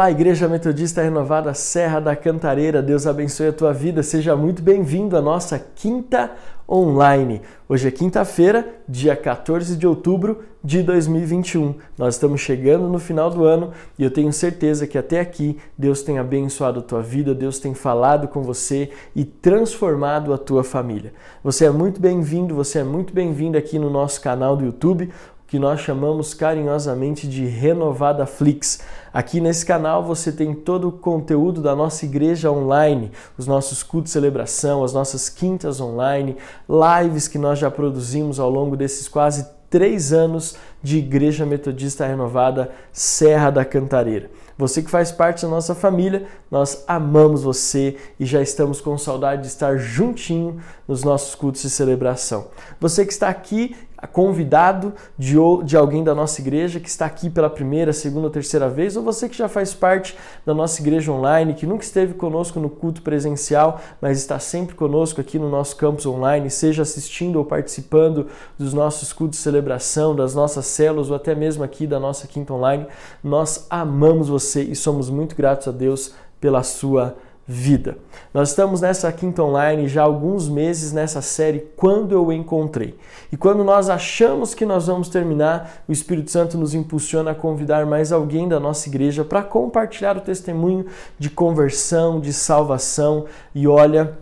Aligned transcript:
Olá, 0.00 0.10
Igreja 0.10 0.48
Metodista 0.48 1.02
Renovada 1.02 1.52
Serra 1.52 2.00
da 2.00 2.16
Cantareira, 2.16 2.80
Deus 2.80 3.06
abençoe 3.06 3.48
a 3.48 3.52
tua 3.52 3.70
vida, 3.70 4.02
seja 4.02 4.34
muito 4.34 4.62
bem-vindo 4.62 5.14
à 5.14 5.20
nossa 5.20 5.58
quinta 5.58 6.30
online. 6.66 7.42
Hoje 7.68 7.88
é 7.88 7.90
quinta-feira, 7.90 8.66
dia 8.88 9.14
14 9.14 9.76
de 9.76 9.86
outubro 9.86 10.42
de 10.64 10.82
2021. 10.82 11.74
Nós 11.98 12.14
estamos 12.14 12.40
chegando 12.40 12.88
no 12.88 12.98
final 12.98 13.28
do 13.28 13.44
ano 13.44 13.72
e 13.98 14.02
eu 14.02 14.10
tenho 14.10 14.32
certeza 14.32 14.86
que 14.86 14.96
até 14.96 15.20
aqui 15.20 15.58
Deus 15.76 16.00
tem 16.00 16.18
abençoado 16.18 16.78
a 16.78 16.82
tua 16.82 17.02
vida, 17.02 17.34
Deus 17.34 17.58
tem 17.58 17.74
falado 17.74 18.26
com 18.26 18.42
você 18.42 18.90
e 19.14 19.22
transformado 19.22 20.32
a 20.32 20.38
tua 20.38 20.64
família. 20.64 21.12
Você 21.44 21.66
é 21.66 21.70
muito 21.70 22.00
bem-vindo, 22.00 22.54
você 22.54 22.78
é 22.78 22.84
muito 22.84 23.12
bem-vindo 23.12 23.58
aqui 23.58 23.78
no 23.78 23.90
nosso 23.90 24.18
canal 24.22 24.56
do 24.56 24.64
YouTube 24.64 25.10
que 25.50 25.58
nós 25.58 25.80
chamamos 25.80 26.32
carinhosamente 26.32 27.28
de 27.28 27.44
Renovada 27.44 28.24
Flix. 28.24 28.78
Aqui 29.12 29.40
nesse 29.40 29.66
canal 29.66 30.04
você 30.04 30.30
tem 30.30 30.54
todo 30.54 30.86
o 30.86 30.92
conteúdo 30.92 31.60
da 31.60 31.74
nossa 31.74 32.04
igreja 32.04 32.52
online, 32.52 33.10
os 33.36 33.48
nossos 33.48 33.82
cultos 33.82 34.10
de 34.10 34.12
celebração, 34.12 34.84
as 34.84 34.92
nossas 34.92 35.28
quintas 35.28 35.80
online, 35.80 36.36
lives 36.68 37.26
que 37.26 37.36
nós 37.36 37.58
já 37.58 37.68
produzimos 37.68 38.38
ao 38.38 38.48
longo 38.48 38.76
desses 38.76 39.08
quase 39.08 39.44
três 39.68 40.12
anos 40.12 40.56
de 40.80 40.98
Igreja 40.98 41.44
Metodista 41.44 42.06
Renovada 42.06 42.70
Serra 42.92 43.50
da 43.50 43.64
Cantareira. 43.64 44.30
Você 44.60 44.82
que 44.82 44.90
faz 44.90 45.10
parte 45.10 45.42
da 45.42 45.48
nossa 45.48 45.74
família, 45.74 46.26
nós 46.50 46.84
amamos 46.86 47.42
você 47.42 47.96
e 48.18 48.26
já 48.26 48.42
estamos 48.42 48.78
com 48.78 48.98
saudade 48.98 49.42
de 49.42 49.48
estar 49.48 49.78
juntinho 49.78 50.60
nos 50.86 51.02
nossos 51.02 51.34
cultos 51.34 51.62
de 51.62 51.70
celebração. 51.70 52.48
Você 52.78 53.06
que 53.06 53.12
está 53.12 53.30
aqui 53.30 53.74
convidado 54.06 54.92
de, 55.18 55.36
de 55.64 55.76
alguém 55.76 56.02
da 56.02 56.14
nossa 56.14 56.40
igreja 56.40 56.80
que 56.80 56.88
está 56.88 57.06
aqui 57.06 57.28
pela 57.28 57.50
primeira, 57.50 57.92
segunda 57.92 58.30
terceira 58.30 58.68
vez, 58.68 58.96
ou 58.96 59.02
você 59.02 59.28
que 59.28 59.36
já 59.36 59.48
faz 59.48 59.74
parte 59.74 60.16
da 60.44 60.54
nossa 60.54 60.80
igreja 60.80 61.12
online, 61.12 61.54
que 61.54 61.66
nunca 61.66 61.84
esteve 61.84 62.14
conosco 62.14 62.58
no 62.58 62.70
culto 62.70 63.02
presencial, 63.02 63.80
mas 64.00 64.18
está 64.18 64.38
sempre 64.38 64.74
conosco 64.74 65.20
aqui 65.20 65.38
no 65.38 65.48
nosso 65.48 65.76
campus 65.76 66.06
online, 66.06 66.50
seja 66.50 66.82
assistindo 66.82 67.36
ou 67.36 67.44
participando 67.44 68.26
dos 68.58 68.72
nossos 68.72 69.12
cultos 69.12 69.38
de 69.38 69.42
celebração, 69.42 70.14
das 70.14 70.34
nossas 70.34 70.66
células 70.66 71.10
ou 71.10 71.16
até 71.16 71.34
mesmo 71.34 71.62
aqui 71.62 71.86
da 71.86 72.00
nossa 72.00 72.26
quinta 72.26 72.52
online, 72.52 72.86
nós 73.22 73.66
amamos 73.68 74.28
você 74.28 74.62
e 74.62 74.74
somos 74.74 75.10
muito 75.10 75.36
gratos 75.36 75.68
a 75.68 75.72
Deus 75.72 76.14
pela 76.40 76.62
sua 76.62 77.16
vida. 77.50 77.98
Nós 78.32 78.50
estamos 78.50 78.80
nessa 78.80 79.10
quinta 79.10 79.42
online 79.42 79.88
já 79.88 80.02
há 80.02 80.04
alguns 80.04 80.48
meses 80.48 80.92
nessa 80.92 81.20
série 81.20 81.66
Quando 81.76 82.12
eu 82.12 82.30
encontrei. 82.30 82.96
E 83.32 83.36
quando 83.36 83.64
nós 83.64 83.90
achamos 83.90 84.54
que 84.54 84.64
nós 84.64 84.86
vamos 84.86 85.08
terminar, 85.08 85.82
o 85.88 85.92
Espírito 85.92 86.30
Santo 86.30 86.56
nos 86.56 86.74
impulsiona 86.74 87.32
a 87.32 87.34
convidar 87.34 87.84
mais 87.84 88.12
alguém 88.12 88.48
da 88.48 88.60
nossa 88.60 88.88
igreja 88.88 89.24
para 89.24 89.42
compartilhar 89.42 90.16
o 90.16 90.20
testemunho 90.20 90.86
de 91.18 91.28
conversão, 91.28 92.20
de 92.20 92.32
salvação. 92.32 93.24
E 93.52 93.66
olha, 93.66 94.16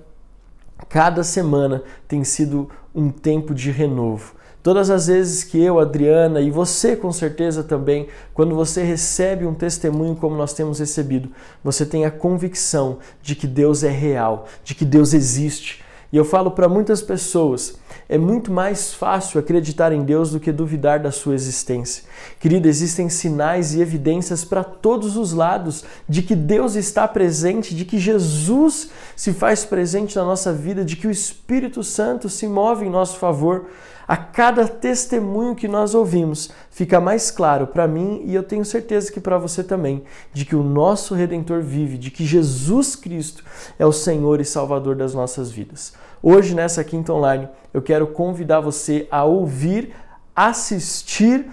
cada 0.89 1.23
semana 1.23 1.83
tem 2.09 2.25
sido 2.25 2.71
um 2.95 3.11
tempo 3.11 3.55
de 3.55 3.71
renovo. 3.71 4.38
Todas 4.63 4.91
as 4.91 5.07
vezes 5.07 5.45
que 5.45 5.63
eu, 5.63 5.79
Adriana 5.79 6.41
e 6.41 6.51
você 6.51 6.97
com 6.97 7.13
certeza 7.13 7.63
também, 7.63 8.09
quando 8.35 8.55
você 8.55 8.83
recebe 8.83 9.47
um 9.47 9.55
testemunho 9.55 10.17
como 10.17 10.37
nós 10.37 10.53
temos 10.53 10.81
recebido, 10.81 11.31
você 11.63 11.87
tem 11.87 12.05
a 12.05 12.11
convicção 12.11 12.99
de 13.23 13.35
que 13.35 13.47
Deus 13.47 13.85
é 13.85 13.91
real, 13.91 14.47
de 14.65 14.75
que 14.75 14.85
Deus 14.85 15.15
existe. 15.15 15.83
E 16.11 16.17
eu 16.17 16.25
falo 16.25 16.51
para 16.51 16.71
muitas 16.71 17.03
pessoas, 17.03 17.79
é 18.09 18.17
muito 18.17 18.51
mais 18.51 18.95
fácil 18.95 19.39
acreditar 19.39 19.93
em 19.93 20.03
Deus 20.03 20.31
do 20.31 20.41
que 20.41 20.51
duvidar 20.51 20.99
da 21.01 21.13
sua 21.13 21.35
existência. 21.35 22.05
Querida, 22.41 22.67
existem 22.67 23.11
sinais 23.11 23.75
e 23.75 23.83
evidências 23.83 24.43
para 24.43 24.65
todos 24.65 25.19
os 25.19 25.35
lados 25.35 25.85
de 26.09 26.23
que 26.23 26.35
Deus 26.35 26.77
está 26.77 27.07
presente, 27.07 27.75
de 27.75 27.85
que 27.85 27.99
Jesus 27.99 28.89
se 29.15 29.35
faz 29.35 29.67
presente 29.67 30.17
na 30.17 30.25
nossa 30.25 30.51
vida, 30.51 30.83
de 30.83 30.97
que 30.97 31.07
o 31.07 31.11
Espírito 31.11 31.85
Santo 31.85 32.31
se 32.31 32.47
move 32.47 32.87
em 32.87 32.91
nosso 32.91 33.19
favor. 33.19 33.67
A 34.09 34.17
cada 34.17 34.67
testemunho 34.67 35.55
que 35.55 35.69
nós 35.69 35.95
ouvimos, 35.95 36.51
fica 36.71 36.99
mais 36.99 37.31
claro 37.31 37.67
para 37.67 37.87
mim 37.87 38.23
e 38.25 38.35
eu 38.35 38.43
tenho 38.43 38.65
certeza 38.65 39.13
que 39.13 39.21
para 39.21 39.37
você 39.37 39.63
também, 39.63 40.03
de 40.33 40.47
que 40.47 40.57
o 40.57 40.63
nosso 40.63 41.15
redentor 41.15 41.61
vive, 41.61 41.99
de 41.99 42.11
que 42.11 42.25
Jesus 42.25 42.97
Cristo 42.97 43.45
é 43.79 43.85
o 43.85 43.93
Senhor 43.93 44.41
e 44.41 44.47
Salvador 44.47 44.97
das 44.97 45.13
nossas 45.13 45.51
vidas. 45.51 45.93
Hoje, 46.23 46.55
nessa 46.55 46.83
quinta 46.83 47.13
online, 47.13 47.51
eu 47.75 47.83
quero 47.83 48.07
convidar 48.07 48.61
você 48.61 49.07
a 49.11 49.25
ouvir, 49.25 49.95
assistir, 50.35 51.47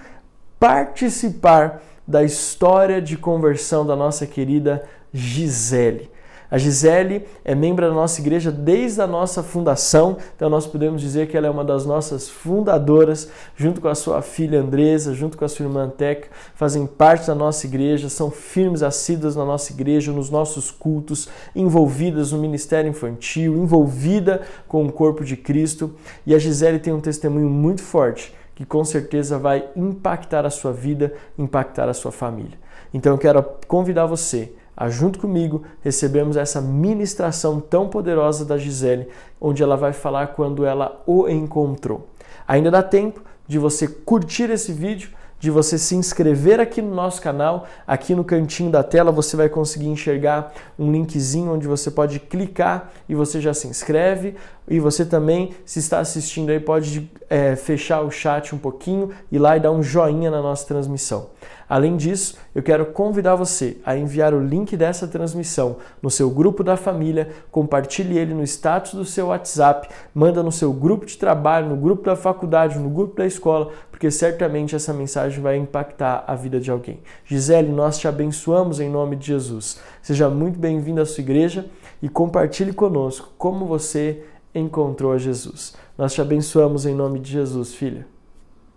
participar 0.58 1.82
da 2.08 2.24
história 2.24 3.02
de 3.02 3.18
conversão 3.18 3.84
da 3.84 3.94
nossa 3.94 4.26
querida 4.26 4.82
Gisele. 5.12 6.10
A 6.56 6.58
Gisele 6.58 7.26
é 7.44 7.54
membro 7.54 7.86
da 7.86 7.92
nossa 7.92 8.18
igreja 8.18 8.50
desde 8.50 9.02
a 9.02 9.06
nossa 9.06 9.42
fundação, 9.42 10.16
então 10.34 10.48
nós 10.48 10.66
podemos 10.66 11.02
dizer 11.02 11.28
que 11.28 11.36
ela 11.36 11.46
é 11.46 11.50
uma 11.50 11.62
das 11.62 11.84
nossas 11.84 12.30
fundadoras, 12.30 13.28
junto 13.54 13.78
com 13.78 13.88
a 13.88 13.94
sua 13.94 14.22
filha 14.22 14.58
Andresa, 14.58 15.12
junto 15.12 15.36
com 15.36 15.44
a 15.44 15.48
sua 15.48 15.66
irmã 15.66 15.86
Teca, 15.90 16.30
fazem 16.54 16.86
parte 16.86 17.26
da 17.26 17.34
nossa 17.34 17.66
igreja, 17.66 18.08
são 18.08 18.30
firmes 18.30 18.82
assíduas 18.82 19.36
na 19.36 19.44
nossa 19.44 19.70
igreja, 19.70 20.12
nos 20.12 20.30
nossos 20.30 20.70
cultos, 20.70 21.28
envolvidas 21.54 22.32
no 22.32 22.38
ministério 22.38 22.88
infantil, 22.88 23.54
envolvida 23.54 24.40
com 24.66 24.82
o 24.86 24.90
corpo 24.90 25.26
de 25.26 25.36
Cristo. 25.36 25.94
E 26.26 26.34
a 26.34 26.38
Gisele 26.38 26.78
tem 26.78 26.90
um 26.90 27.00
testemunho 27.00 27.50
muito 27.50 27.82
forte 27.82 28.34
que 28.54 28.64
com 28.64 28.82
certeza 28.82 29.38
vai 29.38 29.68
impactar 29.76 30.46
a 30.46 30.50
sua 30.50 30.72
vida, 30.72 31.12
impactar 31.36 31.86
a 31.90 31.92
sua 31.92 32.10
família. 32.10 32.58
Então 32.94 33.12
eu 33.12 33.18
quero 33.18 33.44
convidar 33.68 34.06
você 34.06 34.54
a, 34.76 34.90
junto 34.90 35.18
comigo, 35.18 35.62
recebemos 35.80 36.36
essa 36.36 36.60
ministração 36.60 37.60
tão 37.60 37.88
poderosa 37.88 38.44
da 38.44 38.58
Gisele, 38.58 39.08
onde 39.40 39.62
ela 39.62 39.76
vai 39.76 39.92
falar 39.92 40.28
quando 40.28 40.66
ela 40.66 41.02
o 41.06 41.28
encontrou. 41.28 42.08
Ainda 42.46 42.70
dá 42.70 42.82
tempo 42.82 43.22
de 43.48 43.58
você 43.58 43.88
curtir 43.88 44.50
esse 44.50 44.72
vídeo, 44.72 45.10
de 45.38 45.50
você 45.50 45.78
se 45.78 45.94
inscrever 45.94 46.60
aqui 46.60 46.80
no 46.80 46.94
nosso 46.94 47.20
canal. 47.20 47.66
Aqui 47.86 48.14
no 48.14 48.24
cantinho 48.24 48.70
da 48.70 48.82
tela 48.82 49.12
você 49.12 49.36
vai 49.36 49.48
conseguir 49.48 49.88
enxergar 49.88 50.52
um 50.78 50.90
linkzinho 50.90 51.52
onde 51.52 51.66
você 51.66 51.90
pode 51.90 52.18
clicar 52.20 52.90
e 53.08 53.14
você 53.14 53.40
já 53.40 53.52
se 53.52 53.66
inscreve. 53.66 54.34
E 54.68 54.80
você 54.80 55.04
também, 55.04 55.54
se 55.64 55.78
está 55.78 56.00
assistindo 56.00 56.50
aí, 56.50 56.58
pode 56.58 57.08
é, 57.30 57.54
fechar 57.54 58.00
o 58.00 58.10
chat 58.10 58.54
um 58.54 58.58
pouquinho, 58.58 59.10
ir 59.30 59.38
lá 59.38 59.56
e 59.56 59.60
dar 59.60 59.70
um 59.70 59.82
joinha 59.82 60.30
na 60.30 60.42
nossa 60.42 60.66
transmissão. 60.66 61.28
Além 61.68 61.96
disso, 61.96 62.36
eu 62.54 62.62
quero 62.62 62.86
convidar 62.86 63.34
você 63.34 63.76
a 63.84 63.96
enviar 63.96 64.32
o 64.32 64.40
link 64.40 64.76
dessa 64.76 65.08
transmissão 65.08 65.76
no 66.00 66.08
seu 66.08 66.30
grupo 66.30 66.62
da 66.62 66.76
família, 66.76 67.28
compartilhe 67.50 68.16
ele 68.16 68.32
no 68.34 68.44
status 68.44 68.94
do 68.94 69.04
seu 69.04 69.28
WhatsApp, 69.28 69.88
manda 70.14 70.44
no 70.44 70.52
seu 70.52 70.72
grupo 70.72 71.04
de 71.04 71.18
trabalho, 71.18 71.68
no 71.68 71.76
grupo 71.76 72.04
da 72.04 72.14
faculdade, 72.14 72.78
no 72.78 72.88
grupo 72.88 73.16
da 73.16 73.26
escola, 73.26 73.72
porque 73.96 74.10
certamente 74.10 74.76
essa 74.76 74.92
mensagem 74.92 75.40
vai 75.40 75.56
impactar 75.56 76.22
a 76.26 76.34
vida 76.34 76.60
de 76.60 76.70
alguém. 76.70 77.00
Gisele, 77.24 77.70
nós 77.70 77.98
te 77.98 78.06
abençoamos 78.06 78.78
em 78.78 78.90
nome 78.90 79.16
de 79.16 79.28
Jesus. 79.28 79.80
Seja 80.02 80.28
muito 80.28 80.58
bem-vindo 80.58 81.00
à 81.00 81.06
sua 81.06 81.22
igreja 81.22 81.70
e 82.02 82.06
compartilhe 82.06 82.74
conosco 82.74 83.32
como 83.38 83.64
você 83.64 84.22
encontrou 84.54 85.12
a 85.12 85.18
Jesus. 85.18 85.74
Nós 85.96 86.12
te 86.12 86.20
abençoamos 86.20 86.84
em 86.84 86.94
nome 86.94 87.18
de 87.18 87.32
Jesus, 87.32 87.74
filha. 87.74 88.06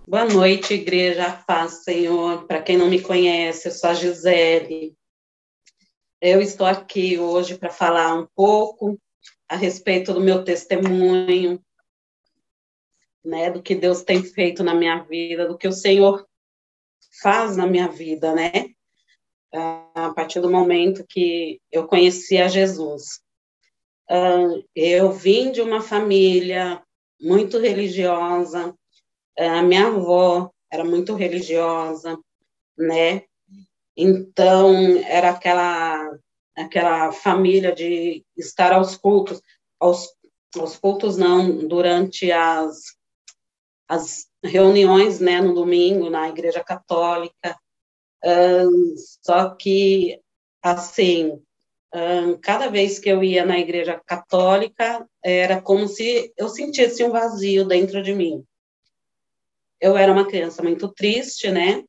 Boa 0.08 0.24
noite, 0.24 0.75
igreja, 0.75 1.29
paz, 1.46 1.84
Senhor. 1.84 2.47
Para 2.47 2.61
quem 2.61 2.78
não 2.78 2.88
me 2.88 3.02
conhece, 3.02 3.67
eu 3.67 3.73
sou 3.73 3.90
a 3.90 3.94
Gisele. 3.94 4.96
Eu 6.22 6.41
estou 6.41 6.66
aqui 6.66 7.20
hoje 7.20 7.58
para 7.58 7.70
falar 7.70 8.16
um 8.16 8.26
pouco 8.34 8.97
a 9.49 9.58
respeito 9.58 10.14
do 10.14 10.22
meu 10.22 10.46
testemunho, 10.46 11.59
né, 13.24 13.52
do 13.52 13.62
que 13.62 13.76
Deus 13.76 14.02
tem 14.04 14.24
feito 14.24 14.64
na 14.64 14.74
minha 14.74 15.04
vida, 15.04 15.48
do 15.48 15.58
que 15.58 15.68
o 15.68 15.74
Senhor 15.74 16.26
faz 17.22 17.58
na 17.58 17.68
minha 17.68 17.88
vida, 17.88 18.34
né? 18.34 18.70
A 19.52 20.14
partir 20.16 20.40
do 20.40 20.50
momento 20.50 21.06
que 21.08 21.60
eu 21.72 21.88
conheci 21.88 22.38
a 22.38 22.48
Jesus. 22.48 23.22
Eu 24.76 25.12
vim 25.12 25.52
de 25.52 25.62
uma 25.62 25.82
família 25.82 26.82
muito 27.20 27.58
religiosa, 27.58 28.74
é, 29.38 29.48
a 29.48 29.62
minha 29.62 29.88
avó 29.88 30.52
era 30.72 30.84
muito 30.84 31.16
religiosa, 31.16 32.18
né? 32.78 33.24
Então, 33.96 34.74
era 35.06 35.32
aquela, 35.32 36.18
aquela 36.56 37.12
família 37.12 37.74
de 37.74 38.24
estar 38.38 38.72
aos 38.72 38.96
cultos, 38.96 39.42
aos, 39.80 40.08
aos 40.58 40.78
cultos 40.78 41.18
não, 41.18 41.68
durante 41.68 42.32
as, 42.32 42.98
as 43.90 44.28
reuniões, 44.44 45.20
né, 45.20 45.41
no 45.41 45.53
domingo, 45.53 46.09
na 46.09 46.30
igreja 46.30 46.64
católica, 46.64 47.59
um, 48.24 48.96
só 49.22 49.56
que, 49.56 50.22
assim, 50.62 51.41
um, 51.94 52.38
cada 52.40 52.70
vez 52.70 53.00
que 53.00 53.09
eu 53.09 53.24
ia 53.24 53.46
na 53.46 53.59
igreja 53.59 54.00
católica, 54.06 55.06
era 55.24 55.62
como 55.62 55.88
se 55.88 56.32
eu 56.38 56.47
sentisse 56.47 57.03
um 57.03 57.09
vazio 57.09 57.66
dentro 57.66 58.03
de 58.03 58.14
mim. 58.14 58.46
Eu 59.82 59.97
era 59.97 60.12
uma 60.12 60.28
criança 60.28 60.62
muito 60.62 60.88
triste, 60.90 61.50
né? 61.50 61.84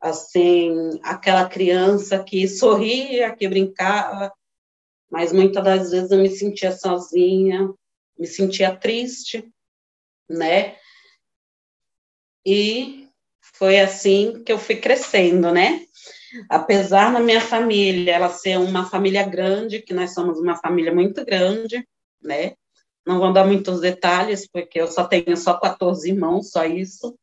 assim, 0.00 0.72
aquela 1.02 1.48
criança 1.48 2.22
que 2.22 2.46
sorria, 2.46 3.34
que 3.34 3.48
brincava, 3.48 4.32
mas 5.10 5.32
muitas 5.32 5.64
das 5.64 5.90
vezes 5.90 6.10
eu 6.10 6.18
me 6.18 6.30
sentia 6.30 6.72
sozinha, 6.72 7.72
me 8.18 8.26
sentia 8.26 8.76
triste, 8.76 9.50
né? 10.28 10.76
E 12.44 13.08
foi 13.40 13.80
assim 13.80 14.42
que 14.44 14.52
eu 14.52 14.58
fui 14.58 14.76
crescendo, 14.76 15.52
né? 15.52 15.84
Apesar 16.48 17.12
da 17.12 17.20
minha 17.20 17.40
família, 17.40 18.12
ela 18.12 18.30
ser 18.30 18.58
uma 18.58 18.88
família 18.88 19.24
grande, 19.26 19.82
que 19.82 19.94
nós 19.94 20.14
somos 20.14 20.38
uma 20.38 20.56
família 20.56 20.94
muito 20.94 21.24
grande, 21.24 21.86
né? 22.22 22.54
Não 23.06 23.18
vou 23.18 23.32
dar 23.32 23.46
muitos 23.46 23.80
detalhes, 23.80 24.46
porque 24.46 24.80
eu 24.80 24.86
só 24.86 25.06
tenho 25.06 25.36
só 25.36 25.58
14 25.58 26.10
irmãos, 26.10 26.50
só 26.50 26.64
isso. 26.64 27.18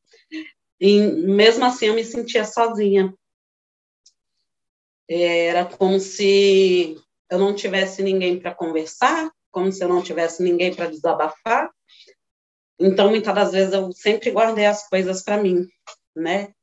E 0.79 0.99
mesmo 0.99 1.63
assim 1.63 1.87
eu 1.87 1.93
me 1.93 2.03
sentia 2.03 2.43
sozinha. 2.43 3.13
Era 5.07 5.65
como 5.65 5.99
se 5.99 6.97
eu 7.29 7.37
não 7.37 7.53
tivesse 7.53 8.01
ninguém 8.01 8.39
para 8.39 8.53
conversar, 8.53 9.31
como 9.51 9.71
se 9.71 9.83
eu 9.83 9.87
não 9.87 10.01
tivesse 10.01 10.41
ninguém 10.41 10.73
para 10.73 10.89
desabafar. 10.89 11.69
Então, 12.79 13.09
muitas 13.09 13.33
das 13.33 13.51
vezes 13.51 13.73
eu 13.73 13.91
sempre 13.91 14.31
guardei 14.31 14.65
as 14.65 14.87
coisas 14.89 15.23
para 15.23 15.41
mim, 15.41 15.65
né? 16.15 16.53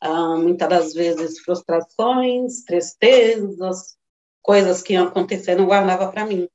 Ah, 0.00 0.36
muitas 0.36 0.68
das 0.68 0.94
vezes 0.94 1.38
frustrações, 1.40 2.64
tristezas, 2.64 3.96
coisas 4.42 4.82
que 4.82 4.94
iam 4.94 5.06
acontecendo, 5.06 5.62
eu 5.62 5.66
guardava 5.66 6.10
para 6.10 6.26
mim. 6.26 6.48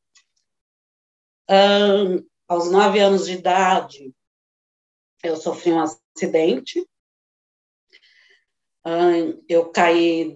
Ah, 1.50 2.04
aos 2.50 2.70
nove 2.70 3.00
anos 3.00 3.26
de 3.26 3.34
idade, 3.34 4.14
eu 5.24 5.36
sofri 5.38 5.72
um 5.72 5.80
acidente. 5.80 6.86
Ah, 8.84 9.12
eu 9.48 9.70
caí 9.72 10.34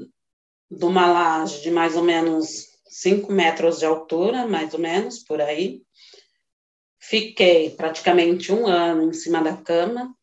de 0.69 0.85
uma 0.85 1.11
laje 1.11 1.61
de 1.61 1.71
mais 1.71 1.95
ou 1.97 2.03
menos 2.03 2.67
cinco 2.87 3.31
metros 3.31 3.79
de 3.79 3.85
altura, 3.85 4.47
mais 4.47 4.73
ou 4.73 4.79
menos, 4.79 5.19
por 5.19 5.41
aí. 5.41 5.83
Fiquei 7.01 7.71
praticamente 7.71 8.53
um 8.53 8.67
ano 8.67 9.09
em 9.09 9.13
cima 9.13 9.41
da 9.41 9.57
cama, 9.57 10.15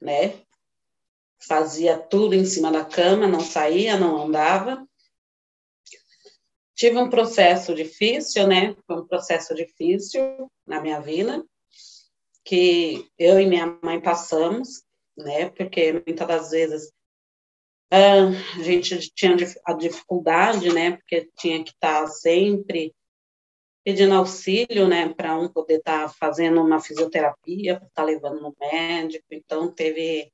né? 0.00 0.42
fazia 1.48 1.98
tudo 1.98 2.34
em 2.34 2.44
cima 2.44 2.70
da 2.70 2.84
cama, 2.84 3.26
não 3.26 3.40
saía, 3.40 3.98
não 3.98 4.26
andava. 4.26 4.86
Tive 6.74 6.98
um 6.98 7.08
processo 7.08 7.74
difícil, 7.74 8.46
né? 8.46 8.76
Foi 8.86 9.00
um 9.00 9.06
processo 9.06 9.54
difícil 9.54 10.50
na 10.66 10.80
minha 10.80 11.00
vida, 11.00 11.42
que 12.44 13.08
eu 13.18 13.40
e 13.40 13.46
minha 13.46 13.78
mãe 13.82 14.00
passamos, 14.00 14.84
né? 15.16 15.48
Porque 15.50 15.92
muitas 16.06 16.28
das 16.28 16.50
vezes 16.50 16.92
ah, 17.90 18.28
a 18.58 18.62
gente 18.62 19.10
tinha 19.14 19.34
a 19.64 19.72
dificuldade, 19.72 20.72
né? 20.72 20.92
Porque 20.98 21.30
tinha 21.36 21.64
que 21.64 21.70
estar 21.70 22.06
sempre 22.08 22.94
pedindo 23.88 24.14
auxílio, 24.14 24.86
né? 24.86 25.08
Para 25.14 25.34
um 25.34 25.48
poder 25.48 25.78
estar 25.78 26.12
fazendo 26.12 26.60
uma 26.60 26.78
fisioterapia, 26.78 27.80
estar 27.82 28.04
levando 28.04 28.38
no 28.38 28.54
médico. 28.60 29.24
Então, 29.30 29.72
teve 29.72 30.30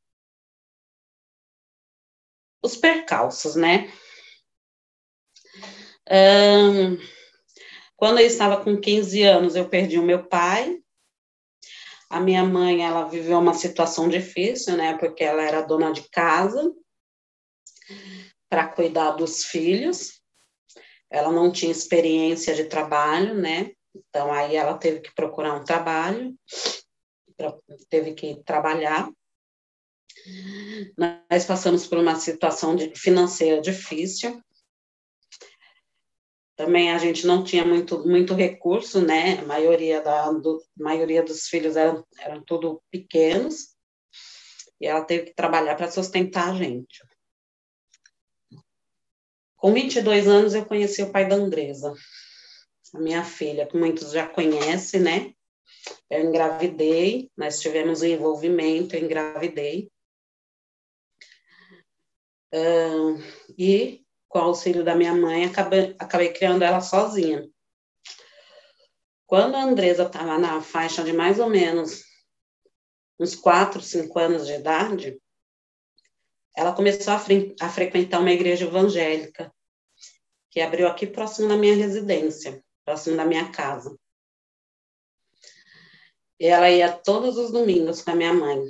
os 2.61 2.77
percalços, 2.77 3.55
né? 3.55 3.93
Um, 6.11 6.99
quando 7.95 8.19
eu 8.19 8.27
estava 8.27 8.61
com 8.65 8.77
15 8.77 9.23
anos, 9.23 9.55
eu 9.55 9.69
perdi 9.69 10.01
o 10.01 10.03
meu 10.03 10.27
pai. 10.27 10.83
A 12.11 12.19
minha 12.19 12.43
mãe, 12.43 12.85
ela 12.85 13.05
viveu 13.05 13.39
uma 13.39 13.55
situação 13.55 14.09
difícil, 14.09 14.77
né? 14.77 14.99
Porque 14.99 15.23
ela 15.23 15.45
era 15.45 15.63
dona 15.63 15.93
de 15.93 16.03
casa 16.11 16.75
para 18.49 18.67
cuidar 18.67 19.13
dos 19.13 19.45
filhos. 19.45 20.24
Ela 21.15 21.31
não 21.31 21.53
tinha 21.53 21.71
experiência 21.71 22.53
de 22.57 22.65
trabalho, 22.65 23.35
né? 23.35 23.71
Então 23.95 24.33
aí 24.33 24.57
ela 24.57 24.77
teve 24.77 24.99
que 24.99 25.15
procurar 25.15 25.55
um 25.55 25.63
trabalho, 25.63 26.35
teve 27.89 28.15
que 28.15 28.43
trabalhar. 28.43 29.09
Nós 30.99 31.45
passamos 31.45 31.87
por 31.87 31.99
uma 31.99 32.17
situação 32.17 32.75
de, 32.75 32.93
financeira 32.99 33.61
difícil. 33.61 34.43
Também 36.57 36.91
a 36.91 36.99
gente 36.99 37.25
não 37.29 37.45
tinha 37.45 37.65
muito, 37.65 38.05
muito 38.05 38.35
recurso, 38.35 39.01
né? 39.01 39.39
A 39.39 39.45
maioria, 39.45 40.01
da, 40.01 40.33
do, 40.33 40.65
maioria 40.77 41.23
dos 41.23 41.47
filhos 41.47 41.77
eram, 41.77 42.05
eram 42.19 42.43
tudo 42.45 42.83
pequenos. 42.91 43.77
E 44.81 44.87
ela 44.87 45.05
teve 45.05 45.27
que 45.27 45.35
trabalhar 45.35 45.77
para 45.77 45.91
sustentar 45.93 46.51
a 46.51 46.55
gente. 46.57 47.01
Com 49.65 49.73
22 49.73 50.29
anos, 50.29 50.53
eu 50.53 50.67
conheci 50.67 51.03
o 51.03 51.11
pai 51.11 51.27
da 51.27 51.37
Andresa, 51.37 51.95
a 52.93 53.01
minha 53.01 53.25
filha, 53.25 53.67
que 53.67 53.79
muitos 53.79 54.13
já 54.13 54.29
conhecem, 54.29 55.01
né? 55.01 55.33
Eu 56.11 56.23
engravidei, 56.23 57.31
nós 57.35 57.61
tivemos 57.61 58.03
um 58.03 58.05
envolvimento, 58.05 58.95
eu 58.95 59.03
engravidei. 59.03 59.91
Uh, 62.53 63.19
e, 63.57 64.05
com 64.29 64.39
o 64.39 64.43
auxílio 64.43 64.85
da 64.85 64.95
minha 64.95 65.15
mãe, 65.15 65.47
acabei, 65.47 65.97
acabei 65.99 66.31
criando 66.35 66.61
ela 66.61 66.83
sozinha. 66.83 67.49
Quando 69.27 69.55
a 69.55 69.63
Andresa 69.63 70.03
estava 70.03 70.39
na 70.39 70.61
faixa 70.61 71.03
de 71.03 71.15
mais 71.15 71.39
ou 71.39 71.49
menos 71.49 72.03
uns 73.19 73.35
4, 73.35 73.81
5 73.81 74.19
anos 74.19 74.47
de 74.47 74.53
idade, 74.53 75.19
ela 76.55 76.75
começou 76.75 77.15
a, 77.15 77.19
fre 77.19 77.55
a 77.61 77.69
frequentar 77.69 78.21
uma 78.21 78.31
igreja 78.31 78.67
evangélica, 78.67 79.54
que 80.55 80.61
abriu 80.61 80.87
aqui 80.87 81.05
próximo 81.05 81.49
da 81.49 81.57
minha 81.57 81.75
residência, 81.75 82.65
próximo 82.85 83.17
da 83.17 83.25
minha 83.25 83.51
casa. 83.51 83.99
Ela 86.39 86.71
ia 86.71 86.93
todos 86.93 87.37
os 87.37 87.51
domingos 87.51 88.03
com 88.03 88.13
a 88.13 88.15
minha 88.15 88.33
mãe. 88.33 88.63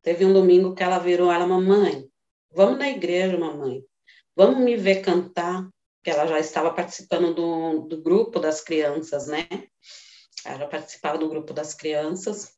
Teve 0.00 0.24
um 0.24 0.32
domingo 0.32 0.76
que 0.76 0.82
ela 0.84 1.00
virou, 1.00 1.32
ela, 1.32 1.44
mamãe, 1.44 2.08
vamos 2.52 2.78
na 2.78 2.88
igreja, 2.88 3.36
mamãe, 3.36 3.84
vamos 4.36 4.60
me 4.60 4.76
ver 4.76 5.02
cantar, 5.02 5.68
que 6.04 6.10
ela 6.10 6.24
já 6.28 6.38
estava 6.38 6.72
participando 6.72 7.34
do, 7.34 7.80
do 7.88 8.00
grupo 8.00 8.38
das 8.38 8.60
crianças, 8.60 9.26
né? 9.26 9.48
Ela 10.44 10.58
já 10.58 10.68
participava 10.68 11.18
do 11.18 11.28
grupo 11.28 11.52
das 11.52 11.74
crianças. 11.74 12.54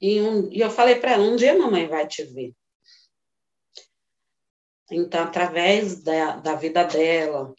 E, 0.00 0.20
um, 0.20 0.50
e 0.50 0.58
eu 0.58 0.70
falei 0.70 0.96
para 0.96 1.12
ela, 1.12 1.22
um 1.22 1.36
dia 1.36 1.56
mamãe 1.56 1.86
vai 1.86 2.08
te 2.08 2.24
ver. 2.24 2.52
Então, 4.90 5.22
através 5.22 6.02
da, 6.02 6.36
da 6.36 6.54
vida 6.54 6.84
dela, 6.84 7.54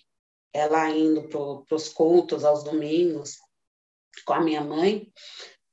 ela 0.53 0.89
indo 0.89 1.27
para 1.27 1.75
os 1.75 1.89
cultos 1.89 2.44
aos 2.44 2.63
domingos 2.63 3.39
com 4.25 4.34
a 4.34 4.42
minha 4.42 4.62
mãe, 4.62 5.12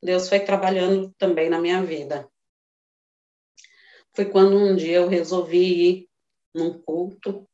Deus 0.02 0.28
foi 0.28 0.40
trabalhando 0.40 1.14
também 1.19 1.50
na 1.50 1.61
minha 1.61 1.83
vida. 1.83 2.30
Foi 4.14 4.25
quando 4.25 4.57
um 4.57 4.75
dia 4.75 4.97
eu 4.97 5.09
resolvi 5.09 5.88
ir 5.88 6.11
num 6.54 6.80
culto. 6.80 7.49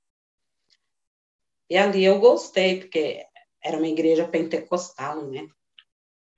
E 1.69 1.77
ali 1.77 2.05
eu 2.05 2.21
gostei, 2.21 2.81
porque 2.81 3.27
era 3.63 3.77
uma 3.77 3.89
igreja 3.89 4.29
pentecostal, 4.29 5.27
né? 5.27 5.49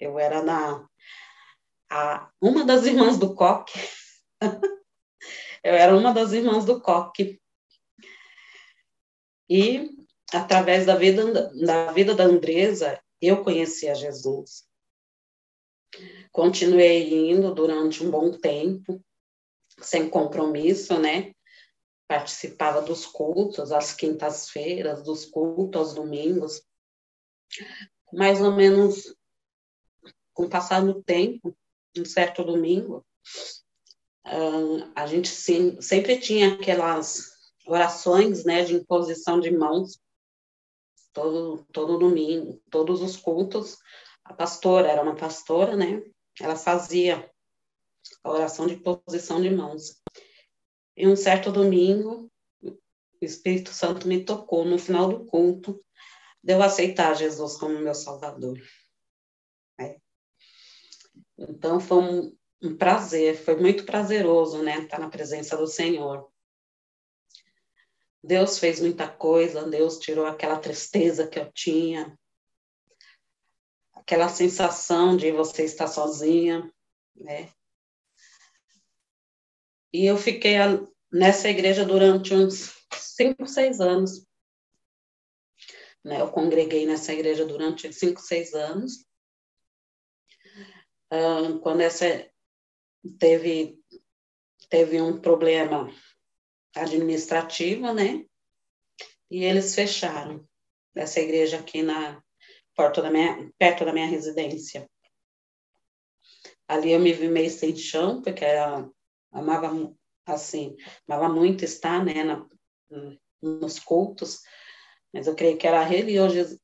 Eu 0.01 0.19
era 0.19 0.43
na 0.43 0.89
a, 1.91 2.31
uma 2.41 2.65
das 2.65 2.85
irmãs 2.87 3.19
do 3.19 3.35
coque. 3.35 3.79
eu 5.63 5.75
era 5.75 5.95
uma 5.97 6.13
das 6.13 6.33
irmãs 6.33 6.65
do 6.65 6.81
coque. 6.81 7.41
E 9.49 9.97
através 10.33 10.85
da 10.87 10.95
vida 10.95 11.51
da 11.55 11.93
vida 11.93 12.15
da 12.15 12.25
Andresa, 12.25 13.01
eu 13.21 13.43
conheci 13.43 13.89
a 13.89 13.95
Jesus. 13.95 14.69
Continuei 16.31 17.31
indo 17.31 17.55
durante 17.55 18.05
um 18.05 18.11
bom 18.11 18.31
tempo, 18.31 19.03
sem 19.81 20.09
compromisso, 20.09 20.99
né? 20.99 21.33
Participava 22.07 22.83
dos 22.83 23.07
cultos 23.07 23.73
às 23.73 23.93
quintas-feiras, 23.93 25.03
dos 25.03 25.25
cultos 25.25 25.81
aos 25.81 25.95
domingos. 25.95 26.63
Mais 28.13 28.41
ou 28.41 28.55
menos, 28.55 29.15
com 30.33 30.45
o 30.45 30.51
passar 30.51 30.85
do 30.85 31.03
tempo, 31.03 31.57
um 31.97 32.05
certo 32.05 32.45
domingo, 32.45 33.05
a 34.95 35.07
gente 35.07 35.29
sempre 35.29 36.19
tinha 36.19 36.55
aquelas 36.55 37.38
orações, 37.69 38.45
né, 38.45 38.65
de 38.65 38.75
imposição 38.75 39.39
de 39.39 39.51
mãos, 39.51 40.01
todo, 41.13 41.65
todo 41.73 41.99
domingo, 41.99 42.61
todos 42.71 43.03
os 43.03 43.17
cultos, 43.17 43.77
a 44.25 44.33
pastora, 44.33 44.89
era 44.89 45.03
uma 45.03 45.15
pastora, 45.15 45.77
né? 45.77 46.03
Ela 46.41 46.57
fazia 46.57 47.31
a 48.23 48.31
oração 48.31 48.67
de 48.67 48.77
posição 48.77 49.41
de 49.41 49.51
mãos. 49.51 50.01
E 50.97 51.07
um 51.07 51.17
certo 51.17 51.53
domingo, 51.53 52.31
o 52.63 52.79
Espírito 53.21 53.71
Santo 53.71 54.09
me 54.09 54.25
tocou 54.25 54.65
no 54.65 54.79
final 54.79 55.09
do 55.09 55.25
culto, 55.27 55.83
de 56.43 56.53
eu 56.53 56.63
aceitar 56.63 57.15
Jesus 57.15 57.57
como 57.57 57.79
meu 57.79 57.95
Salvador. 57.95 58.59
É. 59.81 59.97
Então, 61.37 61.81
foi 61.81 61.99
um, 61.99 62.37
um 62.63 62.77
prazer, 62.77 63.37
foi 63.37 63.57
muito 63.57 63.85
prazeroso, 63.85 64.63
né, 64.63 64.79
estar 64.79 64.99
na 64.99 65.09
presença 65.09 65.57
do 65.57 65.67
Senhor. 65.67 66.31
Deus 68.23 68.59
fez 68.59 68.81
muita 68.81 69.09
coisa, 69.09 69.69
Deus 69.69 69.99
tirou 69.99 70.27
aquela 70.27 70.59
tristeza 70.59 71.27
que 71.27 71.39
eu 71.39 71.51
tinha, 71.53 72.19
aquela 73.93 74.29
sensação 74.29 75.17
de 75.17 75.31
você 75.31 75.65
estar 75.65 75.87
sozinha, 75.87 76.73
né? 77.15 77.51
E 79.93 80.05
eu 80.05 80.17
fiquei 80.17 80.55
nessa 81.11 81.49
igreja 81.49 81.85
durante 81.85 82.35
uns 82.35 82.75
cinco, 82.93 83.47
seis 83.47 83.81
anos. 83.81 84.27
Né? 86.05 86.21
Eu 86.21 86.31
congreguei 86.31 86.87
nessa 86.87 87.13
igreja 87.13 87.45
durante 87.45 87.93
cinco, 87.93 88.21
seis 88.21 88.55
anos. 88.55 89.07
quando 91.63 91.81
essa 91.81 92.31
teve 93.19 93.79
teve 94.69 95.01
um 95.01 95.19
problema 95.19 95.91
administrativo, 96.75 97.93
né? 97.93 98.25
E 99.31 99.45
eles 99.45 99.75
fecharam 99.75 100.47
essa 100.95 101.21
igreja 101.21 101.59
aqui 101.59 101.83
na 101.83 102.23
perto 102.77 103.03
da 103.03 103.11
minha, 103.11 103.51
perto 103.59 103.85
da 103.85 103.93
minha 103.93 104.07
residência. 104.07 104.89
Ali 106.67 106.93
eu 106.93 107.01
me 107.01 107.13
vi 107.13 107.29
meio 107.29 107.51
sem 107.51 107.75
chão, 107.75 108.23
porque 108.23 108.45
eu 108.45 108.95
amava 109.33 109.93
assim, 110.27 110.77
amava 111.09 111.29
muito 111.33 111.65
estar, 111.65 112.05
né, 112.05 112.23
na, 112.23 112.47
nos 113.43 113.79
cultos, 113.79 114.43
mas 115.13 115.27
eu 115.27 115.35
creio 115.35 115.57
que 115.57 115.67
era 115.67 115.81
a 115.81 115.89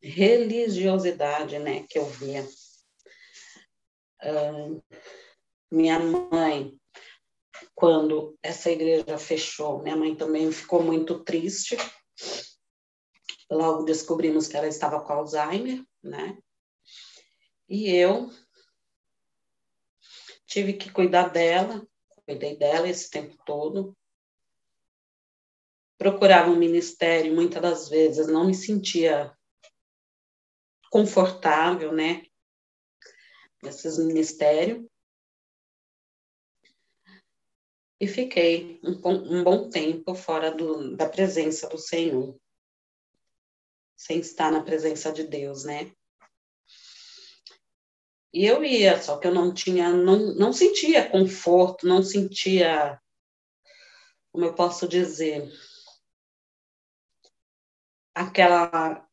religiosidade, 0.02 1.58
né, 1.58 1.84
que 1.88 1.99
eu 1.99 2.06
via. 2.06 2.46
Minha 5.70 5.99
mãe, 5.99 6.78
quando 7.75 8.38
essa 8.43 8.71
igreja 8.71 9.19
fechou, 9.19 9.83
minha 9.83 9.97
mãe 9.97 10.14
também 10.14 10.50
ficou 10.52 10.83
muito 10.83 11.25
triste. 11.25 11.76
Logo 13.50 13.83
descobrimos 13.83 14.47
que 14.47 14.57
ela 14.57 14.69
estava 14.69 15.00
com 15.00 15.12
Alzheimer, 15.12 15.85
né? 16.02 16.38
E 17.69 17.90
eu 17.90 18.31
tive 20.47 20.75
que 20.75 20.90
cuidar 20.90 21.28
dela, 21.28 21.87
cuidei 22.25 22.57
dela 22.57 22.88
esse 22.88 23.11
tempo 23.11 23.37
todo. 23.45 23.97
Procurava 25.99 26.50
um 26.50 26.57
ministério, 26.57 27.35
muitas 27.35 27.61
das 27.61 27.88
vezes 27.88 28.26
não 28.28 28.47
me 28.47 28.54
sentia 28.54 29.37
confortável, 30.90 31.93
né? 31.93 32.25
Nesses 33.62 33.99
ministérios. 33.99 34.87
E 38.00 38.06
fiquei 38.06 38.80
um, 38.82 39.38
um 39.38 39.44
bom 39.44 39.68
tempo 39.70 40.14
fora 40.14 40.50
do, 40.50 40.96
da 40.96 41.08
presença 41.08 41.68
do 41.68 41.78
Senhor, 41.78 42.38
sem 43.96 44.18
estar 44.18 44.50
na 44.50 44.62
presença 44.62 45.12
de 45.12 45.24
Deus, 45.24 45.64
né? 45.64 45.92
E 48.32 48.44
eu 48.44 48.64
ia, 48.64 49.00
só 49.00 49.16
que 49.16 49.28
eu 49.28 49.34
não 49.34 49.54
tinha, 49.54 49.90
não, 49.90 50.34
não 50.34 50.52
sentia 50.52 51.08
conforto, 51.08 51.86
não 51.86 52.02
sentia, 52.02 53.00
como 54.32 54.44
eu 54.44 54.54
posso 54.54 54.88
dizer, 54.88 55.48
aquela. 58.12 59.06